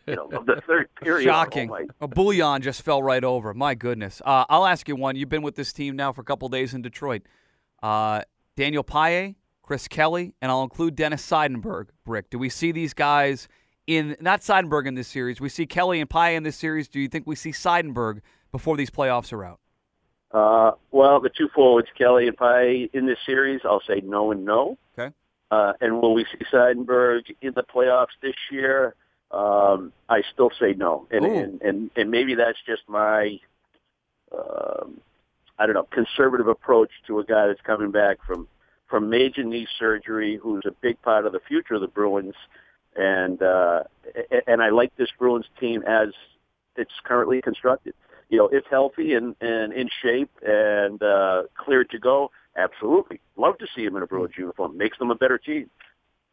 you 0.05 0.15
know, 0.15 0.29
of 0.33 0.45
the 0.45 0.62
third 0.67 0.89
period. 0.95 1.25
Shocking. 1.25 1.71
Oh, 1.71 1.88
a 2.01 2.07
Bouillon 2.07 2.62
just 2.62 2.81
fell 2.81 3.01
right 3.01 3.23
over. 3.23 3.53
My 3.53 3.73
goodness. 3.73 4.21
Uh, 4.25 4.45
I'll 4.50 4.65
ask 4.65 4.88
you 4.88 4.95
one. 4.95 5.15
You've 5.15 5.29
been 5.29 5.43
with 5.43 5.55
this 5.55 5.71
team 5.71 5.95
now 5.95 6.12
for 6.12 6.21
a 6.21 6.25
couple 6.25 6.50
days 6.50 6.73
in 6.73 6.81
Detroit. 6.81 7.23
Uh, 7.81 8.21
Daniel 8.55 8.83
Paille, 8.83 9.35
Chris 9.62 9.88
Kelly, 9.88 10.35
and 10.41 10.51
I'll 10.51 10.63
include 10.63 10.95
Dennis 10.95 11.25
Seidenberg. 11.25 11.88
Brick. 12.05 12.29
Do 12.29 12.38
we 12.38 12.50
see 12.50 12.71
these 12.71 12.93
guys 12.93 13.47
in 13.88 14.15
not 14.19 14.41
Seidenberg 14.41 14.88
in 14.88 14.95
this 14.95 15.07
series. 15.07 15.41
We 15.41 15.50
see 15.50 15.65
Kelly 15.65 16.00
and 16.00 16.09
Paille 16.09 16.35
in 16.35 16.43
this 16.43 16.55
series. 16.55 16.88
Do 16.88 17.00
you 17.00 17.07
think 17.07 17.27
we 17.27 17.35
see 17.35 17.51
Seidenberg 17.51 18.21
before 18.51 18.77
these 18.77 18.89
playoffs 18.89 19.33
are 19.33 19.43
out? 19.43 19.59
Uh, 20.33 20.71
well, 20.91 21.19
the 21.19 21.29
two 21.29 21.47
forwards, 21.53 21.87
Kelly 21.95 22.27
and 22.27 22.35
Paille, 22.35 22.87
in 22.91 23.05
this 23.05 23.19
series, 23.25 23.61
I'll 23.63 23.83
say 23.87 24.01
no 24.03 24.31
and 24.31 24.43
no. 24.43 24.77
Okay. 24.97 25.13
Uh, 25.51 25.73
and 25.79 26.01
will 26.01 26.15
we 26.15 26.25
see 26.25 26.43
Seidenberg 26.51 27.35
in 27.41 27.53
the 27.53 27.63
playoffs 27.63 28.15
this 28.21 28.35
year? 28.51 28.95
Um, 29.29 29.93
I 30.09 30.23
still 30.33 30.51
say 30.59 30.73
no. 30.73 31.07
And, 31.11 31.25
and, 31.25 31.61
and, 31.61 31.91
and 31.95 32.09
maybe 32.09 32.33
that's 32.33 32.57
just 32.65 32.81
my, 32.87 33.39
um, 34.35 34.99
I 35.59 35.67
don't 35.67 35.75
know, 35.75 35.87
conservative 35.91 36.47
approach 36.47 36.89
to 37.07 37.19
a 37.19 37.23
guy 37.23 37.47
that's 37.47 37.61
coming 37.61 37.91
back 37.91 38.17
from, 38.25 38.47
from 38.87 39.09
major 39.09 39.43
knee 39.43 39.67
surgery, 39.77 40.39
who's 40.41 40.63
a 40.65 40.71
big 40.81 40.99
part 41.03 41.27
of 41.27 41.31
the 41.31 41.39
future 41.47 41.75
of 41.75 41.81
the 41.81 41.87
Bruins. 41.87 42.35
And, 42.95 43.41
uh, 43.41 43.83
and 44.47 44.63
I 44.63 44.69
like 44.69 44.95
this 44.97 45.09
Bruins 45.17 45.45
team 45.59 45.83
as 45.83 46.09
it's 46.75 46.91
currently 47.03 47.41
constructed 47.41 47.93
you 48.29 48.37
know, 48.37 48.49
if 48.51 48.65
healthy 48.69 49.13
and, 49.13 49.35
and 49.41 49.73
in 49.73 49.89
shape 50.01 50.31
and 50.45 51.01
uh, 51.01 51.43
cleared 51.55 51.89
to 51.91 51.99
go, 51.99 52.31
absolutely. 52.57 53.21
Love 53.37 53.57
to 53.59 53.67
see 53.75 53.83
him 53.83 53.95
in 53.95 54.03
a 54.03 54.07
Bruins 54.07 54.33
uniform. 54.37 54.77
Makes 54.77 54.97
them 54.99 55.11
a 55.11 55.15
better 55.15 55.37
team. 55.37 55.69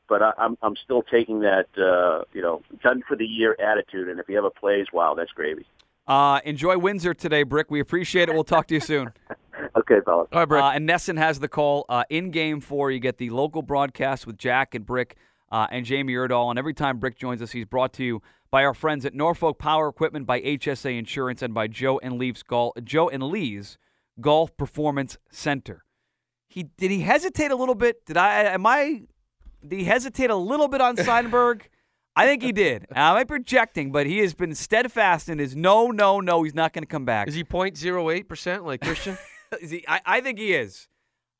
But 0.08 0.22
I, 0.22 0.32
I'm 0.38 0.58
I'm 0.62 0.74
still 0.82 1.02
taking 1.02 1.40
that 1.40 1.66
uh, 1.78 2.24
you 2.32 2.42
know 2.42 2.62
done 2.82 3.02
for 3.06 3.16
the 3.16 3.26
year 3.26 3.56
attitude. 3.60 4.08
And 4.08 4.18
if 4.18 4.26
he 4.26 4.36
ever 4.36 4.50
plays, 4.50 4.86
wow, 4.92 5.14
that's 5.14 5.30
gravy. 5.30 5.66
Uh, 6.06 6.40
enjoy 6.44 6.76
Windsor 6.76 7.14
today, 7.14 7.44
Brick. 7.44 7.70
We 7.70 7.78
appreciate 7.78 8.28
it. 8.28 8.34
We'll 8.34 8.42
talk 8.42 8.66
to 8.68 8.74
you 8.74 8.80
soon. 8.80 9.12
Okay, 9.76 9.96
fellas. 10.04 10.26
All 10.32 10.40
right, 10.40 10.48
Brick. 10.48 10.62
Uh, 10.62 10.70
and 10.70 10.88
NESN 10.88 11.18
has 11.18 11.38
the 11.38 11.46
call 11.46 11.84
uh, 11.88 12.04
in 12.08 12.30
game 12.30 12.60
four. 12.60 12.90
You 12.90 12.98
get 12.98 13.18
the 13.18 13.28
local 13.28 13.60
broadcast 13.60 14.26
with 14.26 14.38
Jack 14.38 14.74
and 14.74 14.86
Brick 14.86 15.16
uh, 15.52 15.66
and 15.70 15.84
Jamie 15.84 16.14
Erdahl. 16.14 16.50
And 16.50 16.58
every 16.58 16.74
time 16.74 16.98
Brick 16.98 17.18
joins 17.18 17.42
us, 17.42 17.52
he's 17.52 17.66
brought 17.66 17.92
to 17.94 18.04
you 18.04 18.22
by 18.50 18.64
our 18.64 18.74
friends 18.74 19.04
at 19.04 19.14
Norfolk 19.14 19.58
Power 19.58 19.88
Equipment, 19.88 20.26
by 20.26 20.40
HSA 20.40 20.98
Insurance, 20.98 21.42
and 21.42 21.54
by 21.54 21.68
Joe 21.68 21.98
and 22.02 22.18
Leigh's 22.18 22.42
Golf. 22.42 22.74
Joe 22.82 23.08
and 23.08 23.22
Leigh's 23.22 23.78
Golf 24.20 24.56
Performance 24.56 25.18
Center. 25.30 25.84
He 26.48 26.64
did 26.64 26.90
he 26.90 27.00
hesitate 27.00 27.50
a 27.50 27.56
little 27.56 27.74
bit? 27.74 28.04
Did 28.06 28.16
I? 28.16 28.42
Am 28.42 28.66
I? 28.66 29.02
Did 29.66 29.78
he 29.78 29.84
hesitate 29.84 30.30
a 30.30 30.36
little 30.36 30.68
bit 30.68 30.80
on 30.80 30.96
Seidenberg? 30.96 31.62
I 32.16 32.26
think 32.26 32.42
he 32.42 32.50
did. 32.50 32.86
Am 32.90 33.12
I 33.12 33.18
might 33.18 33.24
be 33.24 33.28
projecting, 33.28 33.92
but 33.92 34.06
he 34.06 34.18
has 34.18 34.34
been 34.34 34.54
steadfast 34.54 35.28
in 35.28 35.38
his 35.38 35.54
no, 35.54 35.88
no, 35.88 36.20
no. 36.20 36.42
He's 36.42 36.54
not 36.54 36.72
going 36.72 36.82
to 36.82 36.88
come 36.88 37.04
back. 37.04 37.28
Is 37.28 37.34
he 37.34 37.44
0.08 37.44 38.28
percent 38.28 38.64
like 38.66 38.80
Christian? 38.80 39.16
Is 39.60 39.70
he, 39.70 39.84
I, 39.88 40.00
I 40.06 40.20
think 40.20 40.38
he 40.38 40.52
is. 40.52 40.86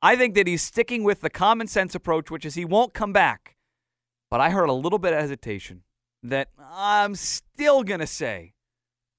I 0.01 0.17
think 0.17 0.35
that 0.35 0.45
he's 0.45 0.61
sticking 0.61 1.03
with 1.03 1.21
the 1.21 1.29
common 1.29 1.67
sense 1.67 1.95
approach, 1.95 2.29
which 2.29 2.45
is 2.45 2.55
he 2.55 2.65
won't 2.65 2.93
come 2.93 3.13
back. 3.13 3.55
But 4.29 4.41
I 4.41 4.49
heard 4.49 4.67
a 4.67 4.73
little 4.73 4.99
bit 4.99 5.13
of 5.13 5.19
hesitation 5.19 5.83
that 6.23 6.49
I'm 6.59 7.15
still 7.15 7.83
going 7.83 7.99
to 7.99 8.07
say 8.07 8.53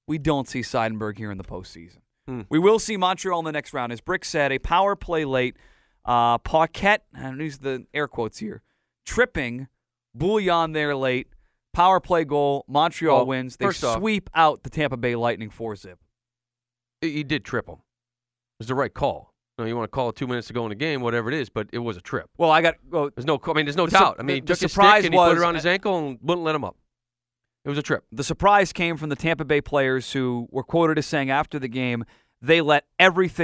we 0.07 0.17
don't 0.17 0.47
see 0.47 0.61
Seidenberg 0.61 1.17
here 1.17 1.31
in 1.31 1.37
the 1.37 1.43
postseason. 1.43 1.99
Hmm. 2.27 2.41
We 2.49 2.59
will 2.59 2.79
see 2.79 2.95
Montreal 2.97 3.39
in 3.39 3.45
the 3.45 3.51
next 3.51 3.73
round. 3.73 3.91
As 3.91 3.99
Brick 4.01 4.23
said, 4.25 4.51
a 4.51 4.59
power 4.59 4.95
play 4.95 5.25
late. 5.25 5.57
Uh, 6.05 6.37
Paquette, 6.37 7.05
and 7.13 7.39
use 7.39 7.59
the 7.59 7.85
air 7.93 8.09
quotes 8.09 8.37
here, 8.39 8.61
tripping, 9.05 9.69
Bouillon 10.13 10.73
there 10.73 10.93
late, 10.97 11.27
power 11.71 12.01
play 12.01 12.25
goal, 12.25 12.65
Montreal 12.67 13.19
Well, 13.19 13.25
wins. 13.27 13.55
They 13.55 13.65
first 13.65 13.83
off- 13.85 13.99
sweep 13.99 14.29
out 14.35 14.63
the 14.63 14.69
Tampa 14.69 14.97
Bay 14.97 15.15
Lightning 15.15 15.49
4 15.49 15.77
zip. 15.77 15.99
he 16.99 17.11
he 17.11 17.23
did 17.23 17.45
trip 17.45 17.67
him. 17.69 17.75
It 17.75 18.59
was 18.59 18.67
the 18.67 18.75
right 18.75 18.93
call. 18.93 19.33
You, 19.57 19.63
know, 19.63 19.69
you 19.69 19.77
want 19.77 19.85
to 19.89 19.95
call 19.95 20.09
it 20.09 20.15
two 20.17 20.27
minutes 20.27 20.47
to 20.47 20.53
go 20.53 20.63
in 20.65 20.69
the 20.69 20.75
game, 20.75 20.99
whatever 21.01 21.29
it 21.31 21.35
is, 21.35 21.47
but 21.49 21.67
it 21.71 21.77
was 21.79 21.95
a 21.95 22.01
trip. 22.01 22.29
Well, 22.37 22.51
I 22.51 22.61
got. 22.61 22.75
Well, 22.89 23.09
There's 23.15 23.25
no, 23.25 23.39
I 23.47 23.53
mean, 23.53 23.65
there's 23.65 23.77
no 23.77 23.85
The 23.85 23.91
doubt. 23.91 24.17
I 24.19 24.23
mean, 24.23 24.35
he 24.35 24.41
the- 24.41 24.47
took 24.47 24.59
the 24.59 24.65
his 24.65 24.71
stick 24.73 24.83
and 25.05 25.13
he 25.13 25.17
put 25.17 25.31
it 25.31 25.37
around 25.37 25.55
his 25.55 25.65
ankle 25.65 25.97
and 25.99 26.19
wouldn't 26.21 26.43
let 26.43 26.53
him 26.55 26.65
up. 26.65 26.75
It 27.65 27.69
was 27.69 27.77
a 27.77 27.83
trip. 27.83 28.03
The 28.11 28.23
surprise 28.23 28.73
came 28.73 28.97
from 28.97 29.09
the 29.09 29.15
Tampa 29.15 29.45
Bay 29.45 29.61
players 29.61 30.11
who 30.11 30.47
were 30.51 30.63
quoted 30.63 30.97
as 30.97 31.05
saying 31.05 31.29
after 31.29 31.59
the 31.59 31.69
game, 31.69 32.03
they 32.41 32.59
let 32.59 32.85
everything 32.99 33.41